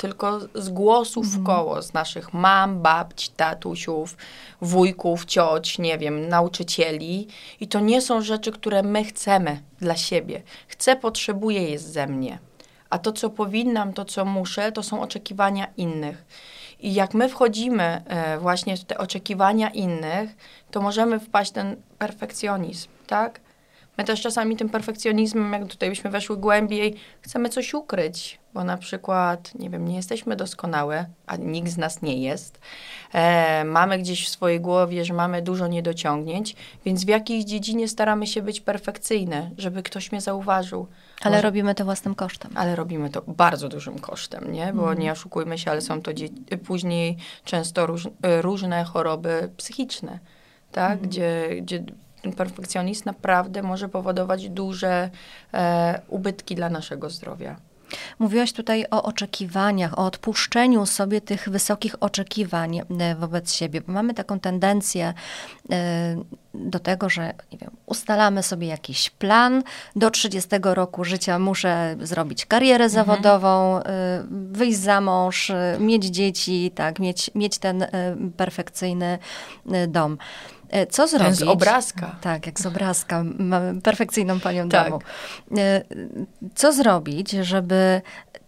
tylko 0.03 0.39
z 0.55 0.69
głosów 0.69 1.27
w 1.27 1.43
koło, 1.43 1.81
z 1.81 1.93
naszych 1.93 2.33
mam, 2.33 2.81
babć, 2.81 3.29
tatusiów, 3.29 4.17
wujków, 4.61 5.25
cioć, 5.25 5.79
nie 5.79 5.97
wiem, 5.97 6.29
nauczycieli. 6.29 7.27
I 7.59 7.67
to 7.67 7.79
nie 7.79 8.01
są 8.01 8.21
rzeczy, 8.21 8.51
które 8.51 8.83
my 8.83 9.03
chcemy 9.03 9.61
dla 9.79 9.95
siebie. 9.95 10.41
Chcę, 10.67 10.95
potrzebuję 10.95 11.69
jest 11.69 11.93
ze 11.93 12.07
mnie. 12.07 12.39
A 12.89 12.99
to, 12.99 13.11
co 13.11 13.29
powinnam, 13.29 13.93
to, 13.93 14.05
co 14.05 14.25
muszę, 14.25 14.71
to 14.71 14.83
są 14.83 15.01
oczekiwania 15.01 15.67
innych. 15.77 16.25
I 16.79 16.93
jak 16.93 17.13
my 17.13 17.29
wchodzimy 17.29 17.83
e, 17.83 18.39
właśnie 18.39 18.77
w 18.77 18.83
te 18.85 18.97
oczekiwania 18.97 19.69
innych, 19.69 20.29
to 20.71 20.81
możemy 20.81 21.19
wpaść 21.19 21.51
w 21.51 21.53
ten 21.53 21.75
perfekcjonizm, 21.97 22.89
tak? 23.07 23.39
My 23.97 24.03
też 24.03 24.21
czasami 24.21 24.57
tym 24.57 24.69
perfekcjonizmem, 24.69 25.53
jak 25.53 25.67
tutaj 25.67 25.89
byśmy 25.89 26.09
weszły 26.09 26.37
głębiej, 26.37 26.95
chcemy 27.21 27.49
coś 27.49 27.73
ukryć, 27.73 28.39
bo 28.53 28.63
na 28.63 28.77
przykład, 28.77 29.55
nie 29.55 29.69
wiem, 29.69 29.87
nie 29.87 29.95
jesteśmy 29.95 30.35
doskonałe, 30.35 31.05
a 31.27 31.35
nikt 31.35 31.69
z 31.69 31.77
nas 31.77 32.01
nie 32.01 32.21
jest. 32.21 32.59
E, 33.13 33.63
mamy 33.63 33.99
gdzieś 33.99 34.25
w 34.25 34.29
swojej 34.29 34.59
głowie, 34.61 35.05
że 35.05 35.13
mamy 35.13 35.41
dużo 35.41 35.67
niedociągnięć, 35.67 36.55
więc 36.85 37.05
w 37.05 37.07
jakiejś 37.07 37.43
dziedzinie 37.45 37.87
staramy 37.87 38.27
się 38.27 38.41
być 38.41 38.61
perfekcyjne, 38.61 39.51
żeby 39.57 39.83
ktoś 39.83 40.11
mnie 40.11 40.21
zauważył. 40.21 40.87
Ale 41.21 41.31
Może- 41.35 41.41
robimy 41.41 41.75
to 41.75 41.85
własnym 41.85 42.15
kosztem. 42.15 42.51
ale 42.55 42.75
robimy 42.75 43.09
to 43.09 43.21
bardzo 43.27 43.69
dużym 43.69 43.99
kosztem, 43.99 44.51
nie? 44.51 44.73
Bo 44.73 44.93
nie 44.93 45.11
oszukujmy 45.11 45.57
się, 45.57 45.71
ale 45.71 45.81
są 45.81 46.01
to 46.01 46.13
dzie- 46.13 46.29
później 46.65 47.17
często 47.45 47.85
róż, 47.85 48.07
e, 48.21 48.41
różne 48.41 48.83
choroby 48.83 49.49
psychiczne, 49.57 50.19
tak? 50.71 51.01
Gdzie, 51.01 51.49
gdzie 51.61 51.83
ten 52.23 52.33
perfekcjonizm 52.33 53.03
naprawdę 53.05 53.63
może 53.63 53.89
powodować 53.89 54.49
duże 54.49 55.09
e, 55.53 56.01
ubytki 56.07 56.55
dla 56.55 56.69
naszego 56.69 57.09
zdrowia. 57.09 57.55
Mówiłaś 58.19 58.53
tutaj 58.53 58.85
o 58.91 59.03
oczekiwaniach, 59.03 59.99
o 59.99 60.05
odpuszczeniu 60.05 60.85
sobie 60.85 61.21
tych 61.21 61.49
wysokich 61.49 61.95
oczekiwań 61.99 62.79
e, 62.99 63.15
wobec 63.15 63.53
siebie, 63.53 63.81
bo 63.81 63.93
mamy 63.93 64.13
taką 64.13 64.39
tendencję 64.39 65.13
e, 65.71 66.15
do 66.53 66.79
tego, 66.79 67.09
że 67.09 67.33
nie 67.51 67.57
wiem, 67.57 67.71
ustalamy 67.85 68.43
sobie 68.43 68.67
jakiś 68.67 69.09
plan. 69.09 69.63
Do 69.95 70.11
30 70.11 70.49
roku 70.63 71.03
życia 71.03 71.39
muszę 71.39 71.95
zrobić 72.01 72.45
karierę 72.45 72.89
zawodową, 72.89 73.79
e, 73.79 74.23
wyjść 74.29 74.79
za 74.79 75.01
mąż, 75.01 75.51
mieć 75.79 76.05
dzieci, 76.05 76.71
tak, 76.75 76.99
mieć, 76.99 77.31
mieć 77.35 77.57
ten 77.57 77.85
perfekcyjny 78.37 79.19
dom. 79.87 80.17
E, 80.73 80.87
Co 80.87 81.07
zrobić? 81.07 81.35
z 81.35 81.41
obrazka. 81.43 82.15
Tak, 82.21 82.45
jak 82.45 82.59
z 82.59 82.65
obrazka. 82.65 83.23
Mamy 83.39 83.81
perfekcyjną 83.81 84.39
panią 84.39 84.69
Tak. 84.69 84.89
domu. 84.89 85.01
E, 85.57 85.83
Co 86.55 86.73
zrobić, 86.73 87.31
żeby 87.31 88.01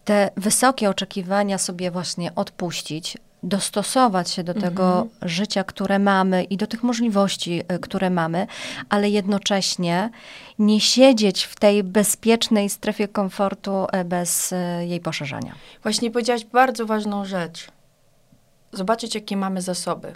te 0.06 0.30
wysokie 0.38 0.90
oczekiwania 0.90 1.58
sobie 1.58 1.92
właśnie 1.92 2.36
odpuścić, 2.36 3.18
dostosować 3.44 4.30
się 4.32 4.44
do 4.44 4.54
tego 4.54 5.08
życia, 5.22 5.64
które 5.64 6.00
mamy 6.00 6.44
i 6.44 6.58
do 6.58 6.68
tych 6.68 6.84
możliwości, 6.84 7.62
e, 7.68 7.80
które 7.80 8.10
mamy, 8.10 8.48
ale 8.90 9.10
jednocześnie 9.10 10.10
nie 10.60 10.82
siedzieć 10.82 11.44
w 11.44 11.56
tej 11.56 11.84
bezpiecznej 11.84 12.70
strefie 12.70 13.08
komfortu 13.08 13.88
bez 14.06 14.54
jej 14.82 15.00
poszerzania. 15.00 15.56
Właśnie 15.84 16.12
powiedziałaś 16.12 16.46
bardzo 16.46 16.86
ważną 16.86 17.26
rzecz. 17.26 17.68
Zobaczyć, 18.72 19.16
jakie 19.16 19.38
mamy 19.38 19.62
zasoby. 19.62 20.14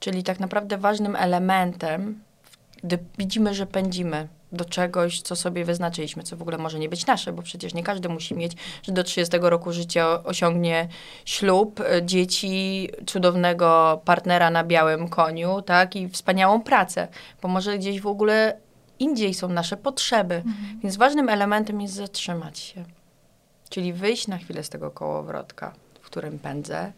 Czyli 0.00 0.22
tak 0.22 0.40
naprawdę 0.40 0.78
ważnym 0.78 1.16
elementem, 1.16 2.20
gdy 2.82 2.98
widzimy, 3.18 3.54
że 3.54 3.66
pędzimy 3.66 4.28
do 4.52 4.64
czegoś, 4.64 5.20
co 5.20 5.36
sobie 5.36 5.64
wyznaczyliśmy, 5.64 6.22
co 6.22 6.36
w 6.36 6.42
ogóle 6.42 6.58
może 6.58 6.78
nie 6.78 6.88
być 6.88 7.06
nasze, 7.06 7.32
bo 7.32 7.42
przecież 7.42 7.74
nie 7.74 7.82
każdy 7.82 8.08
musi 8.08 8.34
mieć, 8.34 8.52
że 8.82 8.92
do 8.92 9.04
30 9.04 9.38
roku 9.40 9.72
życia 9.72 10.24
osiągnie 10.24 10.88
ślub, 11.24 11.80
e, 11.80 12.02
dzieci, 12.04 12.88
cudownego 13.06 14.00
partnera 14.04 14.50
na 14.50 14.64
białym 14.64 15.08
koniu, 15.08 15.62
tak, 15.62 15.96
i 15.96 16.08
wspaniałą 16.08 16.60
pracę, 16.60 17.08
bo 17.42 17.48
może 17.48 17.78
gdzieś 17.78 18.00
w 18.00 18.06
ogóle 18.06 18.56
indziej 18.98 19.34
są 19.34 19.48
nasze 19.48 19.76
potrzeby. 19.76 20.42
Więc 20.82 20.96
ważnym 20.96 21.28
elementem 21.28 21.80
jest 21.80 21.94
zatrzymać 21.94 22.58
się. 22.58 22.84
Czyli 23.70 23.92
wyjść 23.92 24.28
na 24.28 24.38
chwilę 24.38 24.64
z 24.64 24.68
tego 24.68 24.90
kołowrotka, 24.90 25.72
w 26.00 26.06
którym 26.06 26.38
pędzę 26.38 26.92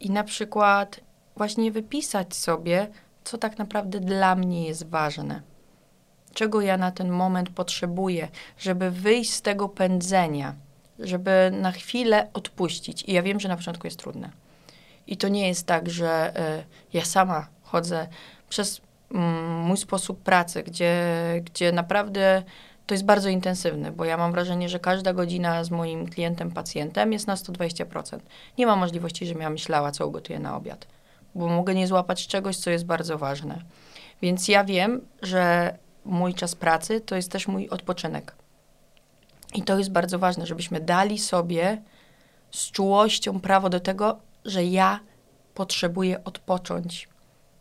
i 0.00 0.10
na 0.10 0.24
przykład 0.24 1.00
właśnie 1.36 1.72
wypisać 1.72 2.36
sobie, 2.36 2.88
co 3.24 3.38
tak 3.38 3.58
naprawdę 3.58 4.00
dla 4.00 4.34
mnie 4.34 4.66
jest 4.66 4.86
ważne. 4.88 5.42
Czego 6.34 6.60
ja 6.60 6.76
na 6.76 6.90
ten 6.90 7.10
moment 7.10 7.50
potrzebuję, 7.50 8.28
żeby 8.58 8.90
wyjść 8.90 9.32
z 9.32 9.42
tego 9.42 9.68
pędzenia, 9.68 10.54
żeby 10.98 11.50
na 11.52 11.72
chwilę 11.72 12.28
odpuścić. 12.32 13.02
I 13.02 13.12
ja 13.12 13.22
wiem, 13.22 13.40
że 13.40 13.48
na 13.48 13.56
początku 13.56 13.86
jest 13.86 13.98
trudne. 13.98 14.30
I 15.06 15.16
to 15.16 15.28
nie 15.28 15.48
jest 15.48 15.66
tak, 15.66 15.90
że 15.90 16.32
y, 16.60 16.64
ja 16.92 17.04
sama 17.04 17.48
chodzę 17.62 18.08
przez 18.48 18.80
mm, 19.10 19.60
mój 19.60 19.76
sposób 19.76 20.22
pracy, 20.22 20.62
gdzie, 20.62 21.02
gdzie 21.44 21.72
naprawdę 21.72 22.42
to 22.86 22.94
jest 22.94 23.04
bardzo 23.04 23.28
intensywne, 23.28 23.92
bo 23.92 24.04
ja 24.04 24.16
mam 24.16 24.32
wrażenie, 24.32 24.68
że 24.68 24.78
każda 24.78 25.12
godzina 25.12 25.64
z 25.64 25.70
moim 25.70 26.08
klientem, 26.08 26.50
pacjentem 26.50 27.12
jest 27.12 27.26
na 27.26 27.34
120%. 27.34 28.18
Nie 28.58 28.66
ma 28.66 28.76
możliwości, 28.76 29.26
żebym 29.26 29.42
ja 29.42 29.50
myślała, 29.50 29.90
co 29.90 30.06
ugotuję 30.06 30.38
na 30.38 30.56
obiad, 30.56 30.86
bo 31.36 31.48
mogę 31.48 31.74
nie 31.74 31.86
złapać 31.86 32.26
czegoś, 32.26 32.56
co 32.56 32.70
jest 32.70 32.84
bardzo 32.84 33.18
ważne. 33.18 33.62
Więc 34.22 34.48
ja 34.48 34.64
wiem, 34.64 35.00
że 35.22 35.74
mój 36.04 36.34
czas 36.34 36.54
pracy 36.54 37.00
to 37.00 37.16
jest 37.16 37.32
też 37.32 37.48
mój 37.48 37.68
odpoczynek. 37.68 38.34
I 39.54 39.62
to 39.62 39.78
jest 39.78 39.90
bardzo 39.90 40.18
ważne, 40.18 40.46
żebyśmy 40.46 40.80
dali 40.80 41.18
sobie 41.18 41.82
z 42.50 42.70
czułością 42.70 43.40
prawo 43.40 43.68
do 43.68 43.80
tego, 43.80 44.18
że 44.44 44.64
ja 44.64 45.00
potrzebuję 45.54 46.24
odpocząć, 46.24 47.08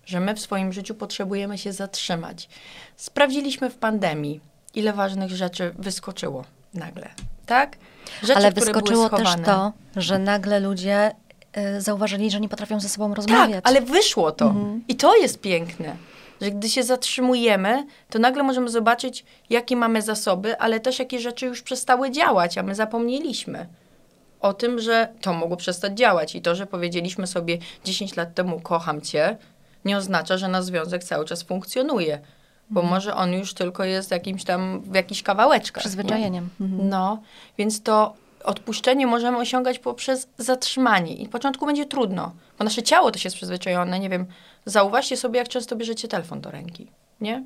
że 0.06 0.20
my 0.20 0.36
w 0.36 0.40
swoim 0.40 0.74
życiu 0.74 0.96
potrzebujemy 0.96 1.58
się 1.58 1.74
zatrzymać. 1.74 2.50
Sprawdziliśmy 2.96 3.70
w 3.70 3.76
pandemii, 3.76 4.42
ile 4.74 4.94
ważnych 4.94 5.32
rzeczy 5.32 5.74
wyskoczyło 5.78 6.46
nagle, 6.74 7.10
tak? 7.46 7.78
Rzeczy, 8.24 8.36
Ale 8.36 8.52
wyskoczyło 8.52 9.10
też 9.10 9.30
to, 9.46 9.74
że 9.96 10.20
nagle 10.20 10.60
ludzie 10.60 11.12
zauważyli, 11.80 12.32
że 12.32 12.40
nie 12.40 12.50
potrafią 12.50 12.80
ze 12.80 12.90
sobą 12.90 13.08
Tak, 13.10 13.18
rozmawiać. 13.18 13.62
ale 13.68 13.82
wyszło 13.82 14.32
to. 14.32 14.46
Mhm. 14.46 14.84
I 14.88 14.96
to 14.96 15.16
jest 15.16 15.42
piękne, 15.42 15.96
że 16.42 16.52
gdy 16.52 16.70
się 16.70 16.84
zatrzymujemy, 16.84 17.86
to 18.10 18.20
nagle 18.20 18.44
możemy 18.44 18.70
zobaczyć, 18.70 19.26
jakie 19.50 19.76
mamy 19.76 20.02
zasoby, 20.02 20.58
ale 20.60 20.80
też 20.80 21.00
jakie 21.00 21.20
rzeczy 21.20 21.46
już 21.46 21.62
przestały 21.62 22.12
działać, 22.12 22.58
a 22.58 22.64
my 22.64 22.76
zapomnieliśmy 22.76 23.68
o 24.42 24.54
tym, 24.54 24.80
że 24.80 25.08
to 25.22 25.34
mogło 25.34 25.58
przestać 25.58 25.98
działać. 25.98 26.36
I 26.36 26.42
to, 26.42 26.56
że 26.56 26.66
powiedzieliśmy 26.68 27.28
sobie 27.28 27.58
10 27.86 28.16
lat 28.16 28.34
temu 28.34 28.60
kocham 28.60 29.02
cię, 29.02 29.38
nie 29.86 29.98
oznacza, 29.98 30.38
że 30.38 30.48
nasz 30.48 30.66
związek 30.66 31.04
cały 31.04 31.26
czas 31.26 31.44
funkcjonuje. 31.44 32.20
Bo 32.70 32.82
Mhm. 32.82 32.96
może 32.96 33.16
on 33.16 33.34
już 33.34 33.54
tylko 33.54 33.84
jest 33.84 34.12
jakimś 34.12 34.44
tam 34.44 34.82
w 34.82 34.96
jakichś 34.96 35.24
kawałeczkach. 35.24 35.76
nie? 35.84 35.90
Przyzwyczajeniem. 35.90 36.50
Mhm. 36.62 36.90
No, 36.90 37.20
więc 37.58 37.82
to 37.84 38.14
odpuszczenie 38.46 39.08
możemy 39.08 39.38
osiągać 39.38 39.80
poprzez 39.80 40.28
zatrzymanie. 40.38 41.16
I 41.16 41.26
w 41.26 41.30
początku 41.30 41.66
będzie 41.66 41.86
trudno, 41.86 42.32
bo 42.58 42.64
nasze 42.64 42.84
ciało 42.84 43.12
też 43.12 43.24
jest 43.24 43.36
przyzwyczajone. 43.36 44.00
Nie 44.00 44.10
wiem, 44.10 44.26
zauważcie 44.66 45.18
sobie, 45.18 45.40
jak 45.40 45.48
często 45.48 45.76
bierzecie 45.76 46.08
telefon 46.08 46.42
do 46.42 46.52
ręki, 46.52 46.88
nie? 47.22 47.44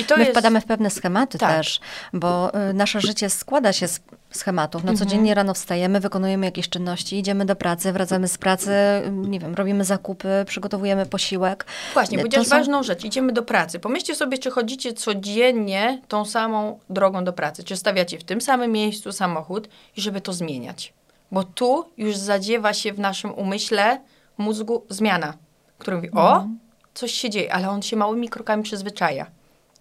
I 0.00 0.04
to 0.04 0.16
My 0.16 0.22
jest... 0.22 0.32
wpadamy 0.32 0.60
w 0.60 0.64
pewne 0.64 0.90
schematy 0.90 1.38
Tak. 1.38 1.56
też, 1.56 1.80
bo 2.12 2.52
y, 2.70 2.74
nasze 2.74 3.00
życie 3.00 3.30
składa 3.30 3.72
się 3.72 3.88
z 3.88 4.00
schematów. 4.32 4.84
No 4.84 4.94
codziennie 4.94 5.34
rano 5.34 5.54
wstajemy, 5.54 6.00
wykonujemy 6.00 6.46
jakieś 6.46 6.68
czynności, 6.68 7.18
idziemy 7.18 7.44
do 7.46 7.56
pracy, 7.56 7.92
wracamy 7.92 8.28
z 8.28 8.38
pracy, 8.38 8.70
nie 9.12 9.40
wiem, 9.40 9.54
robimy 9.54 9.84
zakupy, 9.84 10.28
przygotowujemy 10.46 11.06
posiłek. 11.06 11.66
Właśnie, 11.94 12.18
To 12.18 12.22
powiedziałaś 12.22 12.48
są- 12.48 12.56
ważną 12.56 12.82
rzecz. 12.82 13.04
Idziemy 13.04 13.32
do 13.32 13.42
pracy. 13.42 13.78
Pomyślcie 13.80 14.14
sobie, 14.14 14.38
czy 14.38 14.50
chodzicie 14.50 14.92
codziennie 14.92 16.02
tą 16.08 16.24
samą 16.24 16.78
drogą 16.90 17.24
do 17.24 17.32
pracy. 17.32 17.64
Czy 17.64 17.76
stawiacie 17.76 18.18
w 18.18 18.24
tym 18.24 18.40
samym 18.40 18.72
miejscu 18.72 19.12
samochód 19.12 19.68
i 19.96 20.00
żeby 20.00 20.20
to 20.20 20.32
zmieniać. 20.32 20.92
Bo 21.32 21.44
tu 21.44 21.84
już 21.96 22.16
zadziewa 22.16 22.74
się 22.74 22.92
w 22.92 22.98
naszym 22.98 23.34
umyśle, 23.34 24.00
mózgu 24.38 24.84
zmiana, 24.88 25.34
który 25.78 25.96
mówi, 25.96 26.10
o, 26.10 26.46
coś 26.94 27.12
się 27.12 27.30
dzieje, 27.30 27.54
ale 27.54 27.70
on 27.70 27.82
się 27.82 27.96
małymi 27.96 28.28
krokami 28.28 28.62
przyzwyczaja. 28.62 29.26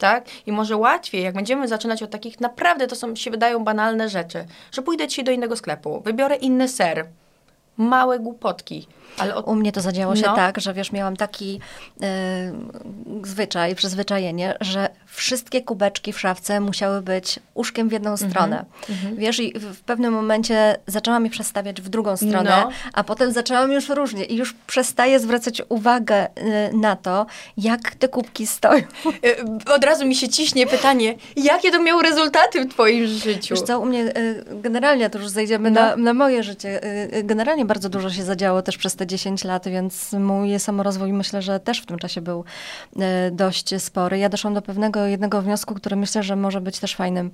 Tak? 0.02 0.26
I 0.46 0.52
może 0.52 0.78
łatwiej, 0.78 1.24
jak 1.24 1.36
będziemy 1.36 1.68
zaczynać 1.68 2.04
od 2.04 2.12
takich 2.12 2.40
naprawdę, 2.40 2.88
to 2.88 2.96
są, 2.96 3.16
się 3.16 3.32
wydają 3.32 3.64
banalne 3.64 4.10
rzeczy, 4.10 4.46
że 4.72 4.82
pójdę 4.82 5.08
dzisiaj 5.08 5.26
do 5.26 5.32
innego 5.32 5.56
sklepu, 5.56 6.02
wybiorę 6.02 6.36
inny 6.36 6.68
ser, 6.68 7.06
małe 7.78 8.20
głupotki, 8.20 8.88
ale 9.18 9.36
od 9.36 9.48
U 9.48 9.56
mnie 9.56 9.72
to 9.72 9.82
zadziało 9.82 10.16
się 10.16 10.26
No. 10.26 10.36
tak, 10.36 10.62
że 10.62 10.74
wiesz, 10.74 10.92
miałam 10.92 11.18
taki 11.18 11.60
e, 12.02 12.52
zwyczaj, 13.24 13.76
przyzwyczajenie, 13.76 14.58
że 14.62 14.90
wszystkie 15.16 15.62
kubeczki 15.62 16.14
w 16.14 16.20
szafce 16.20 16.60
musiały 16.60 17.02
być 17.02 17.40
uszkiem 17.54 17.90
w 17.90 17.92
jedną 17.92 18.12
Mhm. 18.12 18.32
stronę. 18.32 18.66
Wiesz, 19.18 19.40
i 19.40 19.54
w, 19.60 19.82
pewnym 19.82 20.14
momencie 20.14 20.76
zaczęłam 20.88 21.24
je 21.26 21.32
przestawiać 21.32 21.82
w 21.82 21.90
drugą 21.90 22.18
stronę, 22.18 22.50
No. 22.64 22.70
a 22.94 23.04
potem 23.04 23.32
zaczęłam 23.32 23.72
już 23.72 23.90
różnie 23.90 24.26
i 24.26 24.36
już 24.36 24.54
przestaję 24.68 25.20
zwracać 25.20 25.62
uwagę 25.70 26.16
e, 26.36 26.74
na 26.74 26.96
to, 26.96 27.26
jak 27.58 27.96
te 27.96 28.08
kubki 28.08 28.48
stoją. 28.48 28.84
Y, 29.26 29.74
Od 29.74 29.84
razu 29.84 30.06
mi 30.06 30.16
się 30.16 30.30
ciśnie 30.30 30.68
pytanie, 30.68 31.16
jakie 31.36 31.72
to 31.72 31.82
miało 31.84 32.02
rezultaty 32.02 32.62
w 32.66 32.68
twoim 32.70 33.08
życiu? 33.08 33.56
Wiesz 33.56 33.64
co, 33.64 33.80
u 33.80 33.86
mnie 33.86 34.04
y, 34.18 34.44
generalnie, 34.62 35.10
to 35.10 35.20
już 35.20 35.28
zejdziemy 35.30 35.72
No. 35.72 35.82
na, 35.82 35.96
na 35.96 36.14
moje 36.14 36.44
życie, 36.44 36.84
y, 36.86 37.18
y, 37.18 37.24
generalnie 37.24 37.66
bardzo 37.66 37.90
dużo 37.90 38.10
się 38.10 38.24
zadziało 38.24 38.62
też 38.62 38.78
przez 38.78 38.96
te 38.96 39.08
10 39.08 39.44
lat, 39.44 39.68
więc 39.68 40.14
mój 40.14 40.60
samorozwój 40.60 41.14
myślę, 41.14 41.42
że 41.42 41.60
też 41.60 41.82
w 41.82 41.86
tym 41.86 41.98
czasie 42.00 42.22
był 42.22 42.44
y, 42.96 43.00
dość 43.32 43.82
spory. 43.82 44.18
Ja 44.18 44.30
doszłam 44.30 44.54
do 44.54 44.62
pewnego 44.62 45.01
jednego 45.06 45.42
wniosku, 45.42 45.74
który 45.76 45.96
myślę, 45.96 46.24
że 46.24 46.36
może 46.36 46.62
być 46.62 46.80
też 46.80 46.96
fajnym, 46.96 47.32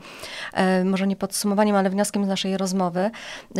y, 0.81 0.85
może 0.85 1.07
nie 1.07 1.15
podsumowaniem, 1.15 1.75
ale 1.75 1.89
wnioskiem 1.89 2.25
z 2.25 2.27
naszej 2.27 2.57
rozmowy. 2.57 3.11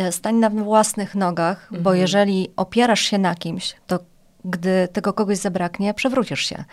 Y, 0.08 0.12
Stań 0.12 0.34
na 0.36 0.50
własnych 0.50 1.14
nogach, 1.14 1.68
bo 1.80 1.94
jeżeli 1.94 2.50
opierasz 2.56 3.00
się 3.00 3.18
na 3.18 3.34
kimś, 3.34 3.74
to 3.86 3.98
gdy 4.44 4.88
tego 4.92 5.12
kogoś 5.12 5.38
zabraknie, 5.38 5.94
przewrócisz 5.94 6.40
się. 6.46 6.64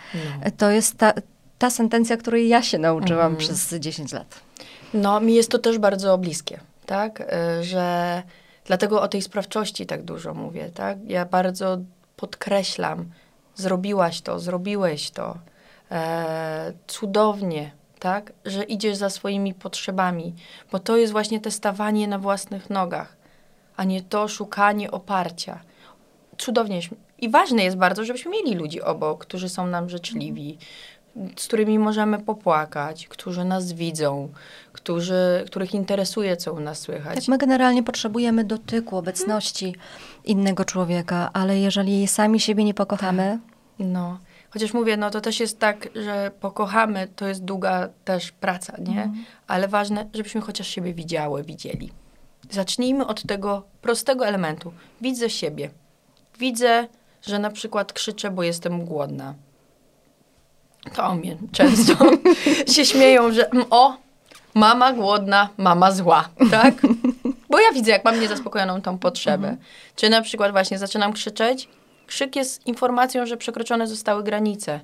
Y, 0.46 0.50
To 0.50 0.70
jest 0.70 0.98
ta, 0.98 1.12
ta 1.58 1.70
sentencja, 1.70 2.16
której 2.16 2.48
ja 2.48 2.62
się 2.62 2.78
nauczyłam 2.78 3.36
przez 3.36 3.74
10 3.74 4.12
lat. 4.12 4.40
No, 4.94 5.20
mi 5.20 5.34
jest 5.34 5.50
to 5.50 5.58
też 5.58 5.78
bardzo 5.78 6.18
bliskie, 6.18 6.60
tak? 6.86 7.20
Y, 7.20 7.64
Że 7.64 8.22
dlatego 8.64 9.02
o 9.02 9.08
tej 9.08 9.22
sprawczości 9.22 9.86
tak 9.86 10.02
dużo 10.02 10.34
mówię, 10.34 10.70
tak? 10.74 10.98
Ja 11.06 11.24
bardzo 11.24 11.78
podkreślam, 12.16 13.04
zrobiłaś 13.54 14.20
to, 14.20 14.38
zrobiłeś 14.40 15.10
to, 15.10 15.38
e, 15.90 16.72
cudownie, 16.86 17.70
tak? 17.98 18.32
Że 18.44 18.64
idziesz 18.64 18.96
za 18.96 19.10
swoimi 19.10 19.54
potrzebami, 19.54 20.34
bo 20.72 20.78
to 20.78 20.96
jest 20.96 21.12
właśnie 21.12 21.40
te 21.40 21.50
stawanie 21.50 22.08
na 22.08 22.18
własnych 22.18 22.70
nogach, 22.70 23.16
a 23.76 23.84
nie 23.84 24.02
to 24.02 24.28
szukanie 24.28 24.90
oparcia. 24.90 25.60
Cudownie. 26.38 26.80
I 27.18 27.28
ważne 27.28 27.64
jest 27.64 27.76
bardzo, 27.76 28.04
żebyśmy 28.04 28.30
mieli 28.30 28.54
ludzi 28.54 28.82
obok, 28.82 29.26
którzy 29.26 29.48
są 29.48 29.66
nam 29.66 29.88
życzliwi, 29.88 30.58
z 31.36 31.46
którymi 31.46 31.78
możemy 31.78 32.18
popłakać, 32.18 33.08
którzy 33.08 33.44
nas 33.44 33.72
widzą, 33.72 34.28
którzy, 34.72 35.44
których 35.46 35.74
interesuje, 35.74 36.36
co 36.36 36.52
u 36.52 36.60
nas 36.60 36.78
słychać. 36.78 37.14
Tak, 37.14 37.28
my 37.28 37.38
generalnie 37.38 37.82
potrzebujemy 37.82 38.44
dotyku, 38.44 38.96
obecności 38.96 39.74
innego 40.24 40.64
człowieka, 40.64 41.30
ale 41.32 41.58
jeżeli 41.58 42.06
sami 42.06 42.40
siebie 42.40 42.64
nie 42.64 42.74
pokochamy, 42.74 43.38
No. 43.78 44.18
Chociaż 44.56 44.74
mówię, 44.74 44.96
no 44.96 45.10
to 45.10 45.20
też 45.20 45.40
jest 45.40 45.58
tak, 45.58 45.88
że 45.94 46.30
pokochamy, 46.40 47.08
to 47.16 47.26
jest 47.26 47.44
długa 47.44 47.88
też 48.04 48.32
praca, 48.32 48.76
nie? 48.78 49.12
Ale 49.46 49.68
ważne, 49.68 50.08
żebyśmy 50.14 50.40
chociaż 50.40 50.68
siebie 50.68 50.94
widziały, 50.94 51.44
widzieli. 51.44 51.92
Zacznijmy 52.50 53.06
od 53.06 53.22
tego 53.22 53.62
prostego 53.82 54.26
elementu. 54.26 54.72
Widzę 55.00 55.30
siebie. 55.30 55.70
Widzę, 56.38 56.88
że 57.22 57.38
na 57.38 57.50
przykład 57.50 57.92
krzyczę, 57.92 58.30
bo 58.30 58.42
jestem 58.42 58.84
głodna. 58.84 59.34
To 60.94 61.04
o 61.04 61.14
mnie 61.14 61.36
często 61.52 61.94
się 62.74 62.84
śmieją, 62.84 63.32
że 63.32 63.50
mm, 63.50 63.66
o, 63.70 63.96
mama 64.54 64.92
głodna, 64.92 65.48
mama 65.56 65.92
zła, 65.92 66.28
tak? 66.50 66.74
Bo 67.50 67.60
ja 67.60 67.72
widzę, 67.72 67.90
jak 67.90 68.04
mam 68.04 68.20
niezaspokojoną 68.20 68.82
tą 68.82 68.98
potrzebę. 68.98 69.56
Czy 69.96 70.10
na 70.10 70.22
przykład 70.22 70.52
właśnie 70.52 70.78
zaczynam 70.78 71.12
krzyczeć, 71.12 71.68
krzyk 72.06 72.36
jest 72.36 72.66
informacją, 72.66 73.26
że 73.26 73.36
przekroczone 73.36 73.86
zostały 73.86 74.24
granice. 74.24 74.80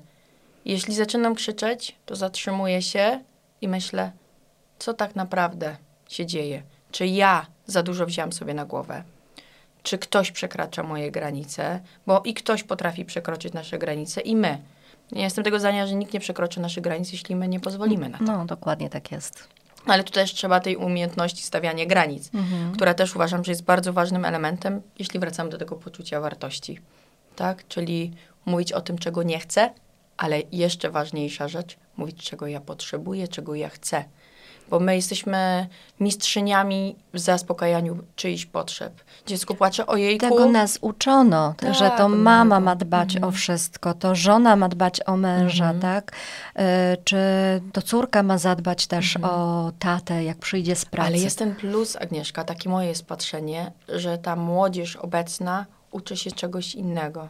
Jeśli 0.65 0.95
zaczynam 0.95 1.35
krzyczeć, 1.35 1.95
to 2.05 2.15
zatrzymuję 2.15 2.81
się 2.81 3.19
i 3.61 3.67
myślę, 3.67 4.11
co 4.79 4.93
tak 4.93 5.15
naprawdę 5.15 5.75
się 6.09 6.25
dzieje. 6.25 6.63
Czy 6.91 7.07
ja 7.07 7.45
za 7.65 7.83
dużo 7.83 8.05
wziąłem 8.05 8.33
sobie 8.33 8.53
na 8.53 8.65
głowę? 8.65 9.03
Czy 9.83 9.97
ktoś 9.97 10.31
przekracza 10.31 10.83
moje 10.83 11.11
granice? 11.11 11.79
Bo 12.07 12.21
i 12.25 12.33
ktoś 12.33 12.63
potrafi 12.63 13.05
przekroczyć 13.05 13.53
nasze 13.53 13.77
granice, 13.77 14.21
i 14.21 14.35
my. 14.35 14.57
Ja 15.11 15.23
jestem 15.23 15.43
tego 15.43 15.59
zdania, 15.59 15.87
że 15.87 15.95
nikt 15.95 16.13
nie 16.13 16.19
przekroczy 16.19 16.59
naszych 16.59 16.83
granic, 16.83 17.11
jeśli 17.11 17.35
my 17.35 17.47
nie 17.47 17.59
pozwolimy 17.59 18.09
na 18.09 18.17
to. 18.17 18.23
no 18.23 18.45
dokładnie 18.45 18.89
tak 18.89 19.11
jest. 19.11 19.47
Ale 19.85 20.03
tu 20.03 20.11
też 20.11 20.33
trzeba 20.33 20.59
tej 20.59 20.75
umiejętności 20.75 21.43
stawiania 21.43 21.85
granic, 21.85 22.29
która 22.73 22.93
też 22.93 23.15
uważam, 23.15 23.43
że 23.43 23.51
jest 23.51 23.63
bardzo 23.63 23.93
ważnym 23.93 24.25
elementem, 24.25 24.81
jeśli 24.99 25.19
wracamy 25.19 25.49
do 25.49 25.57
tego 25.57 25.75
poczucia 25.75 26.19
wartości. 26.21 26.79
Tak? 27.35 27.67
Czyli 27.67 28.11
mówić 28.45 28.71
o 28.73 28.81
tym, 28.81 28.97
czego 28.97 29.23
nie 29.23 29.39
chcę, 29.39 29.73
ale 30.17 30.41
jeszcze 30.51 30.89
ważniejsza 30.89 31.47
rzecz, 31.47 31.77
mówić, 31.97 32.29
czego 32.29 32.47
ja 32.47 32.61
potrzebuję, 32.61 33.27
czego 33.27 33.55
ja 33.55 33.69
chcę. 33.69 34.05
Bo 34.69 34.79
my 34.79 34.95
jesteśmy 34.95 35.67
mistrzyniami 35.99 36.95
w 37.13 37.19
zaspokajaniu 37.19 37.97
czyichś 38.15 38.45
potrzeb. 38.45 38.93
Dziecko 39.25 39.55
płacze, 39.55 39.87
ojejku. 39.87 40.29
Tego 40.29 40.49
nas 40.49 40.77
uczono, 40.81 41.53
Tak, 41.57 41.75
że 41.75 41.91
to 41.97 42.09
mama 42.09 42.59
ma 42.59 42.75
dbać 42.75 43.17
o 43.17 43.31
wszystko, 43.31 43.93
to 43.93 44.15
żona 44.15 44.55
ma 44.55 44.69
dbać 44.69 45.01
o 45.05 45.17
męża, 45.17 45.73
tak? 45.81 46.11
Y, 46.11 46.61
Czy 47.03 47.17
to 47.73 47.81
córka 47.81 48.23
ma 48.23 48.37
zadbać 48.37 48.87
też 48.87 49.17
o 49.23 49.71
tatę, 49.79 50.23
jak 50.23 50.37
przyjdzie 50.37 50.75
z 50.75 50.85
pracy. 50.85 51.07
Ale 51.07 51.17
jest 51.17 51.37
ten 51.39 51.55
plus, 51.55 51.95
Agnieszka, 51.95 52.43
takie 52.43 52.69
moje 52.69 52.87
jest 52.89 53.05
patrzenie, 53.05 53.71
że 53.89 54.17
ta 54.17 54.35
młodzież 54.35 54.95
obecna 54.95 55.65
uczy 55.93 56.17
się 56.17 56.31
czegoś 56.31 56.75
innego. 56.75 57.27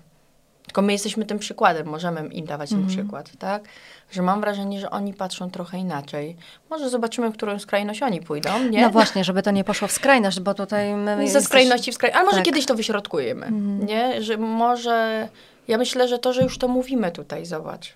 Tylko 0.65 0.81
my 0.81 0.91
jesteśmy 0.93 1.25
tym 1.25 1.39
przykładem, 1.39 1.87
możemy 1.87 2.27
im 2.27 2.45
dawać 2.45 2.69
ten 2.69 2.87
przykład, 2.87 3.31
tak? 3.39 3.63
Że 4.11 4.21
mam 4.21 4.41
wrażenie, 4.41 4.79
że 4.79 4.89
oni 4.89 5.13
patrzą 5.13 5.51
trochę 5.51 5.77
inaczej. 5.77 6.35
Może 6.69 6.89
zobaczymy, 6.89 7.29
w 7.29 7.33
którą 7.33 7.59
skrajność 7.59 8.01
oni 8.03 8.21
pójdą, 8.21 8.63
nie? 8.69 8.81
No 8.81 8.89
właśnie, 8.89 9.23
żeby 9.23 9.41
to 9.43 9.51
nie 9.51 9.63
poszło 9.63 9.87
w 9.87 9.91
skrajność, 9.91 10.39
bo 10.39 10.53
tutaj 10.53 10.95
my 10.95 11.29
Ze 11.29 11.41
skrajności 11.41 11.91
w 11.91 11.95
skrajność. 11.95 12.17
Ale 12.17 12.25
może 12.25 12.37
Tak. 12.37 12.45
kiedyś 12.45 12.65
to 12.65 12.75
wyśrodkujemy, 12.75 13.51
nie? 13.85 14.21
Że 14.21 14.37
może... 14.37 15.27
Ja 15.67 15.77
myślę, 15.77 16.07
że 16.07 16.19
to, 16.19 16.33
że 16.33 16.41
już 16.41 16.57
to 16.57 16.67
mówimy 16.67 17.11
tutaj, 17.11 17.45
zobacz. 17.45 17.93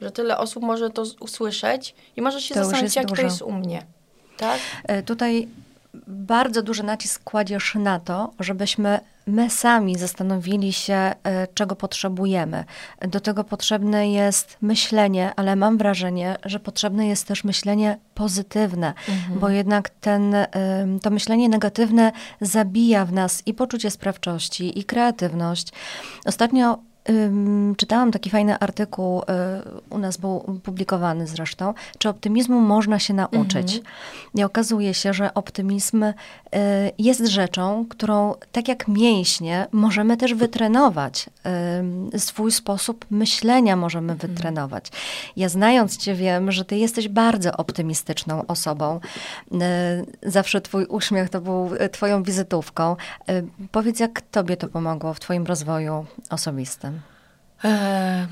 Że 0.00 0.10
tyle 0.10 0.38
osób 0.38 0.62
może 0.62 0.90
to 0.90 1.02
usłyszeć 1.20 1.94
i 2.16 2.22
może 2.22 2.40
się 2.40 2.54
To 2.54 2.64
zastanowić, 2.64 2.96
jak 2.96 3.04
to 3.04 3.10
dużo. 3.14 3.22
jest 3.22 3.42
u 3.42 3.52
mnie, 3.52 3.82
tak? 4.36 4.58
E, 4.84 5.02
Tutaj 5.02 5.48
bardzo 6.06 6.62
duży 6.62 6.82
nacisk 6.82 7.24
kładziesz 7.24 7.74
na 7.74 8.00
to, 8.00 8.32
żebyśmy 8.40 9.00
my 9.26 9.50
sami 9.50 9.98
zastanowili 9.98 10.72
się, 10.72 10.94
e, 10.94 11.14
czego 11.54 11.76
potrzebujemy. 11.76 12.64
Do 13.00 13.20
tego 13.20 13.44
potrzebne 13.44 14.10
jest 14.10 14.56
myślenie, 14.60 15.32
ale 15.36 15.56
mam 15.56 15.78
wrażenie, 15.78 16.36
że 16.44 16.60
potrzebne 16.60 17.06
jest 17.06 17.26
też 17.26 17.44
myślenie 17.44 17.98
pozytywne, 18.14 18.94
bo 19.40 19.48
jednak 19.48 19.90
ten, 19.90 20.34
to 21.02 21.10
myślenie 21.10 21.48
negatywne 21.48 22.12
zabija 22.40 23.04
w 23.04 23.12
nas 23.12 23.42
i 23.46 23.54
poczucie 23.54 23.90
sprawczości, 23.90 24.78
i 24.78 24.84
kreatywność. 24.84 25.72
Ostatnio 26.24 26.78
czytałam 27.76 28.12
taki 28.12 28.30
fajny 28.30 28.58
artykuł, 28.58 29.22
y, 29.22 29.24
u 29.90 29.98
nas 29.98 30.16
był 30.16 30.60
publikowany 30.62 31.26
zresztą, 31.26 31.74
czy 31.98 32.08
optymizmu 32.08 32.60
można 32.60 32.98
się 32.98 33.14
nauczyć. 33.14 33.82
I 34.34 34.44
okazuje 34.44 34.94
się, 34.94 35.12
że 35.12 35.34
optymizm 35.34 36.02
y, 36.02 36.12
jest 36.98 37.26
rzeczą, 37.26 37.86
którą 37.88 38.34
tak 38.52 38.68
jak 38.68 38.88
mięśnie 38.88 39.66
możemy 39.72 40.16
też 40.16 40.34
wytrenować. 40.34 41.30
Swój 42.16 42.52
sposób 42.52 43.06
myślenia 43.10 43.76
możemy 43.76 44.14
wytrenować. 44.14 44.86
Ja 45.36 45.48
znając 45.48 45.96
cię 45.96 46.14
wiem, 46.14 46.52
że 46.52 46.64
ty 46.64 46.76
jesteś 46.76 47.08
bardzo 47.08 47.56
optymistyczną 47.56 48.46
osobą. 48.46 49.00
Y, 49.52 49.56
zawsze 50.30 50.60
twój 50.60 50.84
uśmiech 50.84 51.30
to 51.30 51.40
był 51.40 51.70
twoją 51.92 52.22
wizytówką. 52.22 52.96
Powiedz, 53.72 54.00
jak 54.00 54.20
tobie 54.20 54.56
to 54.56 54.68
pomogło 54.68 55.14
w 55.14 55.20
twoim 55.20 55.46
rozwoju 55.46 56.06
osobistym? 56.30 56.95
E, 57.64 58.26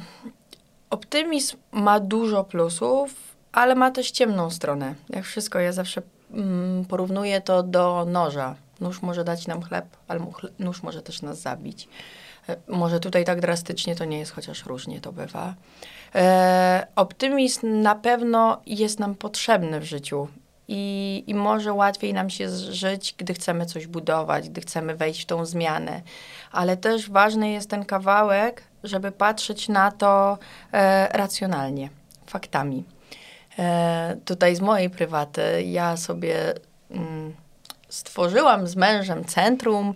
optymizm 0.90 1.56
ma 1.72 2.00
dużo 2.00 2.44
plusów, 2.44 3.14
ale 3.52 3.74
ma 3.74 3.90
też 3.90 4.10
ciemną 4.10 4.50
stronę. 4.50 4.94
Jak 5.10 5.24
wszystko, 5.24 5.58
ja 5.58 5.72
zawsze 5.72 6.02
mm, 6.30 6.84
porównuję 6.84 7.40
to 7.40 7.62
do 7.62 8.04
noża. 8.08 8.54
Nóż 8.80 9.02
może 9.02 9.24
dać 9.24 9.46
nam 9.46 9.62
chleb, 9.62 9.86
ale 10.08 10.20
nóż 10.58 10.82
może 10.82 11.02
też 11.02 11.22
nas 11.22 11.40
zabić. 11.40 11.88
E, 12.48 12.56
może 12.68 13.00
tutaj 13.00 13.24
tak 13.24 13.40
drastycznie 13.40 13.96
to 13.96 14.04
nie 14.04 14.18
jest, 14.18 14.32
chociaż 14.32 14.66
różnie 14.66 15.00
to 15.00 15.12
bywa. 15.12 15.54
E, 16.14 16.86
optymizm 16.96 17.80
na 17.82 17.94
pewno 17.94 18.60
jest 18.66 19.00
nam 19.00 19.14
potrzebny 19.14 19.80
w 19.80 19.84
życiu 19.84 20.28
i, 20.68 21.24
i 21.26 21.34
może 21.34 21.72
łatwiej 21.72 22.14
nam 22.14 22.30
się 22.30 22.48
żyć, 22.50 23.14
gdy 23.18 23.34
chcemy 23.34 23.66
coś 23.66 23.86
budować, 23.86 24.48
gdy 24.48 24.60
chcemy 24.60 24.96
wejść 24.96 25.22
w 25.22 25.26
tą 25.26 25.46
zmianę. 25.46 26.02
Ale 26.52 26.76
też 26.76 27.10
ważny 27.10 27.50
jest 27.50 27.70
ten 27.70 27.84
kawałek, 27.84 28.62
żeby 28.84 29.12
patrzeć 29.12 29.68
na 29.68 29.90
to 29.90 30.38
e, 30.72 31.08
racjonalnie, 31.08 31.90
faktami. 32.26 32.84
E, 33.58 34.16
tutaj 34.24 34.56
z 34.56 34.60
mojej 34.60 34.90
prywaty 34.90 35.62
ja 35.62 35.96
sobie 35.96 36.54
mm, 36.90 37.34
stworzyłam 37.88 38.66
z 38.66 38.76
mężem 38.76 39.24
centrum, 39.24 39.94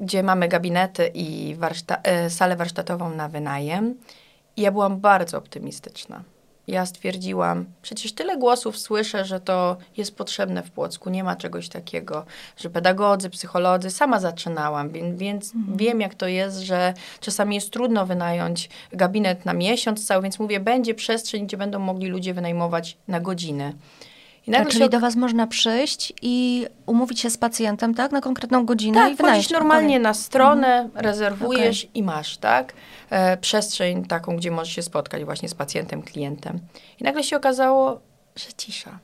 gdzie 0.00 0.22
mamy 0.22 0.48
gabinety 0.48 1.10
i 1.14 1.54
warszta 1.58 1.96
e, 2.02 2.30
salę 2.30 2.56
warsztatową 2.56 3.10
na 3.10 3.28
wynajem. 3.28 3.94
I 4.56 4.62
ja 4.62 4.72
byłam 4.72 5.00
bardzo 5.00 5.38
optymistyczna 5.38 6.22
ja 6.66 6.86
stwierdziłam, 6.86 7.64
przecież 7.82 8.12
tyle 8.12 8.36
głosów 8.36 8.78
słyszę, 8.78 9.24
że 9.24 9.40
to 9.40 9.76
jest 9.96 10.16
potrzebne 10.16 10.62
w 10.62 10.70
Płocku, 10.70 11.10
nie 11.10 11.24
ma 11.24 11.36
czegoś 11.36 11.68
takiego, 11.68 12.24
że 12.56 12.70
pedagodzy, 12.70 13.30
psycholodzy, 13.30 13.90
sama 13.90 14.20
zaczynałam, 14.20 14.90
więc, 14.90 15.18
więc 15.20 15.54
mhm. 15.54 15.76
wiem 15.76 16.00
jak 16.00 16.14
to 16.14 16.26
jest, 16.26 16.58
że 16.58 16.94
czasami 17.20 17.54
jest 17.54 17.70
trudno 17.70 18.06
wynająć 18.06 18.70
gabinet 18.92 19.44
na 19.44 19.54
miesiąc 19.54 20.06
cały, 20.06 20.22
więc 20.22 20.38
mówię, 20.38 20.60
będzie 20.60 20.94
przestrzeń, 20.94 21.46
gdzie 21.46 21.56
będą 21.56 21.78
mogli 21.78 22.08
ludzie 22.08 22.34
wynajmować 22.34 22.96
na 23.08 23.20
godzinę. 23.20 23.72
I 24.46 24.52
tak, 24.52 24.68
czyli 24.68 24.88
do 24.88 25.00
was 25.00 25.16
można 25.16 25.46
przyjść 25.46 26.12
i 26.22 26.66
umówić 26.86 27.20
się 27.20 27.30
z 27.30 27.36
pacjentem, 27.36 27.94
tak? 27.94 28.12
Na 28.12 28.20
konkretną 28.20 28.66
godzinę 28.66 29.00
tak, 29.00 29.12
i 29.12 29.16
wynająć. 29.16 29.50
normalnie 29.50 29.98
na 29.98 30.14
stronę, 30.14 30.66
mhm. 30.66 31.04
rezerwujesz 31.04 31.84
okay. 31.84 31.90
i 31.94 32.02
masz, 32.02 32.36
tak? 32.36 32.72
E, 33.10 33.36
przestrzeń 33.36 34.04
taką, 34.04 34.36
gdzie 34.36 34.50
możesz 34.50 34.74
się 34.74 34.82
spotkać 34.82 35.24
właśnie 35.24 35.48
z 35.48 35.54
pacjentem, 35.54 36.02
klientem. 36.02 36.60
I 37.00 37.04
nagle 37.04 37.24
się 37.24 37.36
okazało, 37.36 38.00
że 38.36 38.52
cisza, 38.56 38.98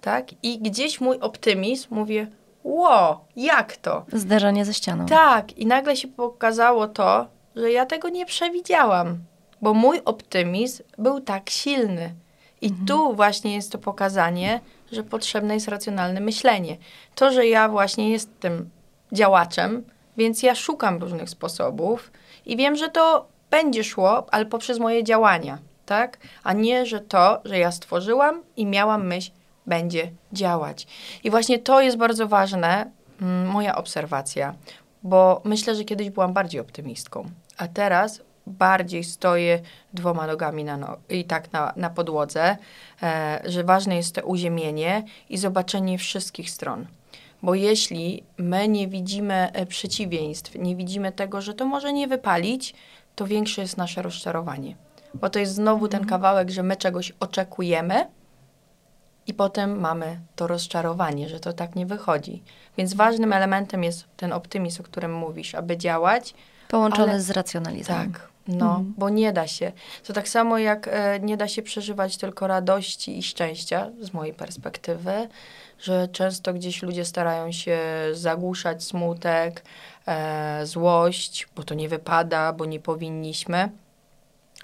tak? 0.00 0.28
I 0.42 0.58
gdzieś 0.58 1.00
mój 1.00 1.18
optymizm, 1.20 1.86
mówię, 1.90 2.26
ło, 2.64 3.24
jak 3.36 3.76
to? 3.76 4.06
Zderzenie 4.12 4.64
ze 4.64 4.74
ścianą. 4.74 5.06
Tak. 5.06 5.58
I 5.58 5.66
nagle 5.66 5.96
się 5.96 6.08
pokazało 6.08 6.88
to, 6.88 7.26
że 7.56 7.72
ja 7.72 7.86
tego 7.86 8.08
nie 8.08 8.26
przewidziałam, 8.26 9.18
bo 9.62 9.74
mój 9.74 10.00
optymizm 10.04 10.82
był 10.98 11.20
tak 11.20 11.50
silny. 11.50 12.14
I 12.60 12.66
mhm. 12.66 12.86
tu 12.86 13.14
właśnie 13.14 13.54
jest 13.54 13.72
to 13.72 13.78
pokazanie, 13.78 14.60
że 14.92 15.02
potrzebne 15.02 15.54
jest 15.54 15.68
racjonalne 15.68 16.20
myślenie. 16.20 16.76
To, 17.14 17.32
że 17.32 17.46
ja 17.46 17.68
właśnie 17.68 18.10
jestem 18.10 18.70
działaczem, 19.12 19.84
więc 20.16 20.42
ja 20.42 20.54
szukam 20.54 20.98
różnych 20.98 21.30
sposobów 21.30 22.12
i 22.46 22.56
wiem, 22.56 22.76
że 22.76 22.88
to 22.88 23.28
będzie 23.50 23.84
szło, 23.84 24.26
ale 24.30 24.46
poprzez 24.46 24.78
moje 24.78 25.04
działania, 25.04 25.58
tak? 25.86 26.18
A 26.44 26.52
nie, 26.52 26.86
że 26.86 27.00
to, 27.00 27.40
że 27.44 27.58
ja 27.58 27.72
stworzyłam 27.72 28.42
i 28.56 28.66
miałam 28.66 29.06
myśl, 29.06 29.30
będzie 29.66 30.10
działać. 30.32 30.86
I 31.24 31.30
właśnie 31.30 31.58
to 31.58 31.80
jest 31.80 31.96
bardzo 31.96 32.28
ważne, 32.28 32.90
mm, 33.20 33.46
moja 33.46 33.76
obserwacja, 33.76 34.54
bo 35.02 35.40
myślę, 35.44 35.74
że 35.74 35.84
kiedyś 35.84 36.10
byłam 36.10 36.32
bardziej 36.32 36.60
optymistką, 36.60 37.30
a 37.56 37.68
teraz 37.68 38.20
bardziej 38.48 39.04
stoję 39.04 39.60
dwoma 39.92 40.26
nogami 40.26 40.64
na 40.64 40.76
no 40.76 40.96
i 41.08 41.24
tak 41.24 41.52
na, 41.52 41.72
na 41.76 41.90
podłodze, 41.90 42.56
e, 43.02 43.42
że 43.44 43.64
ważne 43.64 43.96
jest 43.96 44.14
to 44.14 44.22
uziemienie 44.22 45.02
i 45.28 45.38
zobaczenie 45.38 45.98
wszystkich 45.98 46.50
stron. 46.50 46.86
Bo 47.42 47.54
jeśli 47.54 48.22
my 48.38 48.68
nie 48.68 48.88
widzimy 48.88 49.52
e, 49.52 49.66
przeciwieństw, 49.66 50.54
nie 50.54 50.76
widzimy 50.76 51.12
tego, 51.12 51.40
że 51.40 51.54
to 51.54 51.66
może 51.66 51.92
nie 51.92 52.08
wypalić, 52.08 52.74
to 53.14 53.26
większe 53.26 53.62
jest 53.62 53.76
nasze 53.76 54.02
rozczarowanie. 54.02 54.76
Bo 55.14 55.30
to 55.30 55.38
jest 55.38 55.54
znowu 55.54 55.88
ten 55.88 56.00
mhm. 56.00 56.10
kawałek, 56.10 56.50
że 56.50 56.62
my 56.62 56.76
czegoś 56.76 57.12
oczekujemy 57.20 58.06
i 59.26 59.34
potem 59.34 59.80
mamy 59.80 60.20
to 60.36 60.46
rozczarowanie, 60.46 61.28
że 61.28 61.40
to 61.40 61.52
tak 61.52 61.76
nie 61.76 61.86
wychodzi. 61.86 62.42
Więc 62.76 62.94
ważnym 62.94 63.32
elementem 63.32 63.84
jest 63.84 64.04
ten 64.16 64.32
optymizm, 64.32 64.82
o 64.82 64.84
którym 64.84 65.14
mówisz, 65.14 65.54
aby 65.54 65.76
działać. 65.76 66.34
Połączony 66.68 67.12
ale... 67.12 67.20
z 67.20 67.30
racjonalizmem. 67.30 68.12
Tak, 68.12 68.28
no, 68.48 68.66
mhm. 68.66 68.94
bo 68.98 69.08
nie 69.08 69.32
da 69.32 69.46
się. 69.46 69.72
To 70.06 70.12
tak 70.12 70.28
samo 70.28 70.58
jak 70.58 70.88
e, 70.88 71.20
nie 71.20 71.36
da 71.36 71.48
się 71.48 71.62
przeżywać 71.62 72.16
tylko 72.16 72.46
radości 72.46 73.18
i 73.18 73.22
szczęścia, 73.22 73.90
z 74.00 74.12
mojej 74.12 74.34
perspektywy, 74.34 75.28
że 75.78 76.08
często 76.08 76.52
gdzieś 76.52 76.82
ludzie 76.82 77.04
starają 77.04 77.52
się 77.52 77.78
zagłuszać 78.12 78.84
smutek, 78.84 79.62
e, 80.06 80.66
złość, 80.66 81.48
bo 81.56 81.62
to 81.62 81.74
nie 81.74 81.88
wypada, 81.88 82.52
bo 82.52 82.64
nie 82.64 82.80
powinniśmy. 82.80 83.70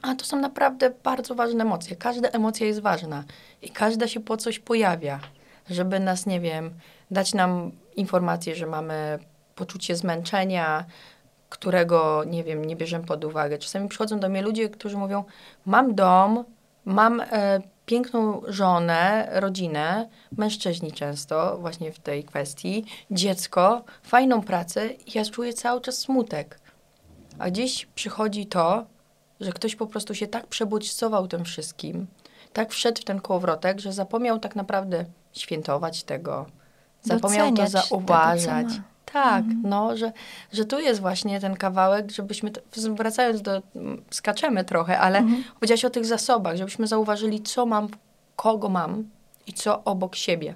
A 0.02 0.14
to 0.14 0.24
są 0.24 0.40
naprawdę 0.40 0.90
bardzo 1.02 1.34
ważne 1.34 1.64
emocje. 1.64 1.96
Każda 1.96 2.28
emocja 2.28 2.66
jest 2.66 2.80
ważna 2.80 3.24
i 3.62 3.70
każda 3.70 4.08
się 4.08 4.20
po 4.20 4.36
coś 4.36 4.58
pojawia, 4.58 5.20
żeby 5.70 6.00
nas, 6.00 6.26
nie 6.26 6.40
wiem, 6.40 6.70
dać 7.10 7.34
nam 7.34 7.70
informację, 7.96 8.54
że 8.54 8.66
mamy 8.66 9.18
poczucie 9.54 9.96
zmęczenia, 9.96 10.84
którego, 11.54 12.24
nie 12.26 12.44
wiem, 12.44 12.64
nie 12.64 12.76
bierzemy 12.76 13.06
pod 13.06 13.24
uwagę. 13.24 13.58
Czasami 13.58 13.88
przychodzą 13.88 14.20
do 14.20 14.28
mnie 14.28 14.42
ludzie, 14.42 14.68
którzy 14.68 14.96
mówią, 14.96 15.24
mam 15.66 15.94
dom, 15.94 16.44
mam 16.84 17.20
e, 17.20 17.60
piękną 17.86 18.42
żonę, 18.48 19.28
rodzinę, 19.32 20.08
mężczyźni 20.36 20.92
często 20.92 21.58
właśnie 21.60 21.92
w 21.92 21.98
tej 21.98 22.24
kwestii, 22.24 22.84
dziecko, 23.10 23.84
fajną 24.02 24.42
pracę 24.42 24.88
i 24.88 25.18
ja 25.18 25.24
czuję 25.24 25.52
cały 25.52 25.80
czas 25.80 25.98
smutek. 25.98 26.60
A 27.38 27.50
gdzieś 27.50 27.86
przychodzi 27.86 28.46
to, 28.46 28.86
że 29.40 29.52
ktoś 29.52 29.76
po 29.76 29.86
prostu 29.86 30.14
się 30.14 30.26
tak 30.26 30.46
przebodźcował 30.46 31.28
tym 31.28 31.44
wszystkim, 31.44 32.06
tak 32.52 32.72
wszedł 32.72 33.00
w 33.00 33.04
ten 33.04 33.20
kołowrotek, 33.20 33.80
że 33.80 33.92
zapomniał 33.92 34.38
tak 34.38 34.56
naprawdę 34.56 35.04
świętować 35.32 36.04
tego, 36.04 36.46
zapomniał 37.02 37.50
Doceniać 37.50 37.72
to 37.72 37.80
zauważać. 37.80 38.66
Tego, 38.66 38.93
tak, 39.14 39.44
mhm. 39.44 39.62
no, 39.64 39.96
że, 39.96 40.12
że 40.52 40.64
tu 40.64 40.80
jest 40.80 41.00
właśnie 41.00 41.40
ten 41.40 41.56
kawałek, 41.56 42.10
żebyśmy, 42.10 42.50
wracając 42.96 43.42
do, 43.42 43.62
skaczemy 44.10 44.64
trochę, 44.64 44.98
ale 44.98 45.18
mhm. 45.18 45.44
powiedziałaś 45.54 45.84
o 45.84 45.90
tych 45.90 46.06
zasobach, 46.06 46.56
żebyśmy 46.56 46.86
zauważyli, 46.86 47.42
co 47.42 47.66
mam, 47.66 47.88
kogo 48.36 48.68
mam 48.68 49.04
i 49.46 49.52
co 49.52 49.84
obok 49.84 50.16
siebie. 50.16 50.54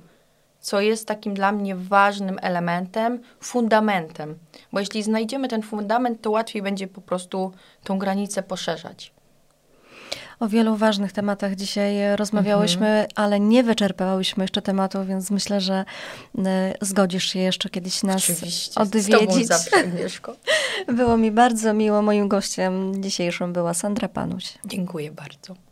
Co 0.60 0.80
jest 0.80 1.06
takim 1.06 1.34
dla 1.34 1.52
mnie 1.52 1.76
ważnym 1.76 2.38
elementem, 2.42 3.20
fundamentem. 3.40 4.38
Bo 4.72 4.80
jeśli 4.80 5.02
znajdziemy 5.02 5.48
ten 5.48 5.62
fundament, 5.62 6.20
to 6.20 6.30
łatwiej 6.30 6.62
będzie 6.62 6.88
po 6.88 7.00
prostu 7.00 7.52
tą 7.84 7.98
granicę 7.98 8.42
poszerzać. 8.42 9.12
O 10.40 10.48
wielu 10.48 10.76
ważnych 10.76 11.12
tematach 11.12 11.54
dzisiaj 11.54 12.16
rozmawiałyśmy, 12.16 12.86
mhm. 12.86 13.08
ale 13.14 13.40
nie 13.40 13.64
wyczerpałyśmy 13.64 14.44
jeszcze 14.44 14.62
tematu, 14.62 15.04
więc 15.04 15.30
myślę, 15.30 15.60
że 15.60 15.84
y, 16.38 16.42
zgodzisz 16.80 17.24
się 17.32 17.38
jeszcze 17.38 17.68
kiedyś 17.68 18.02
nas 18.02 18.30
Oczywiście, 18.30 18.80
odwiedzić. 18.80 19.46
Z 19.46 19.48
zawsze, 19.48 19.76
Agnieszko. 19.76 20.36
Było 20.96 21.16
mi 21.16 21.30
bardzo 21.30 21.74
miło. 21.74 22.02
Moim 22.02 22.28
gościem 22.28 23.02
dzisiejszym 23.02 23.52
była 23.52 23.74
Sandra 23.74 24.08
Panuś. 24.08 24.54
Dziękuję 24.64 25.12
bardzo. 25.12 25.67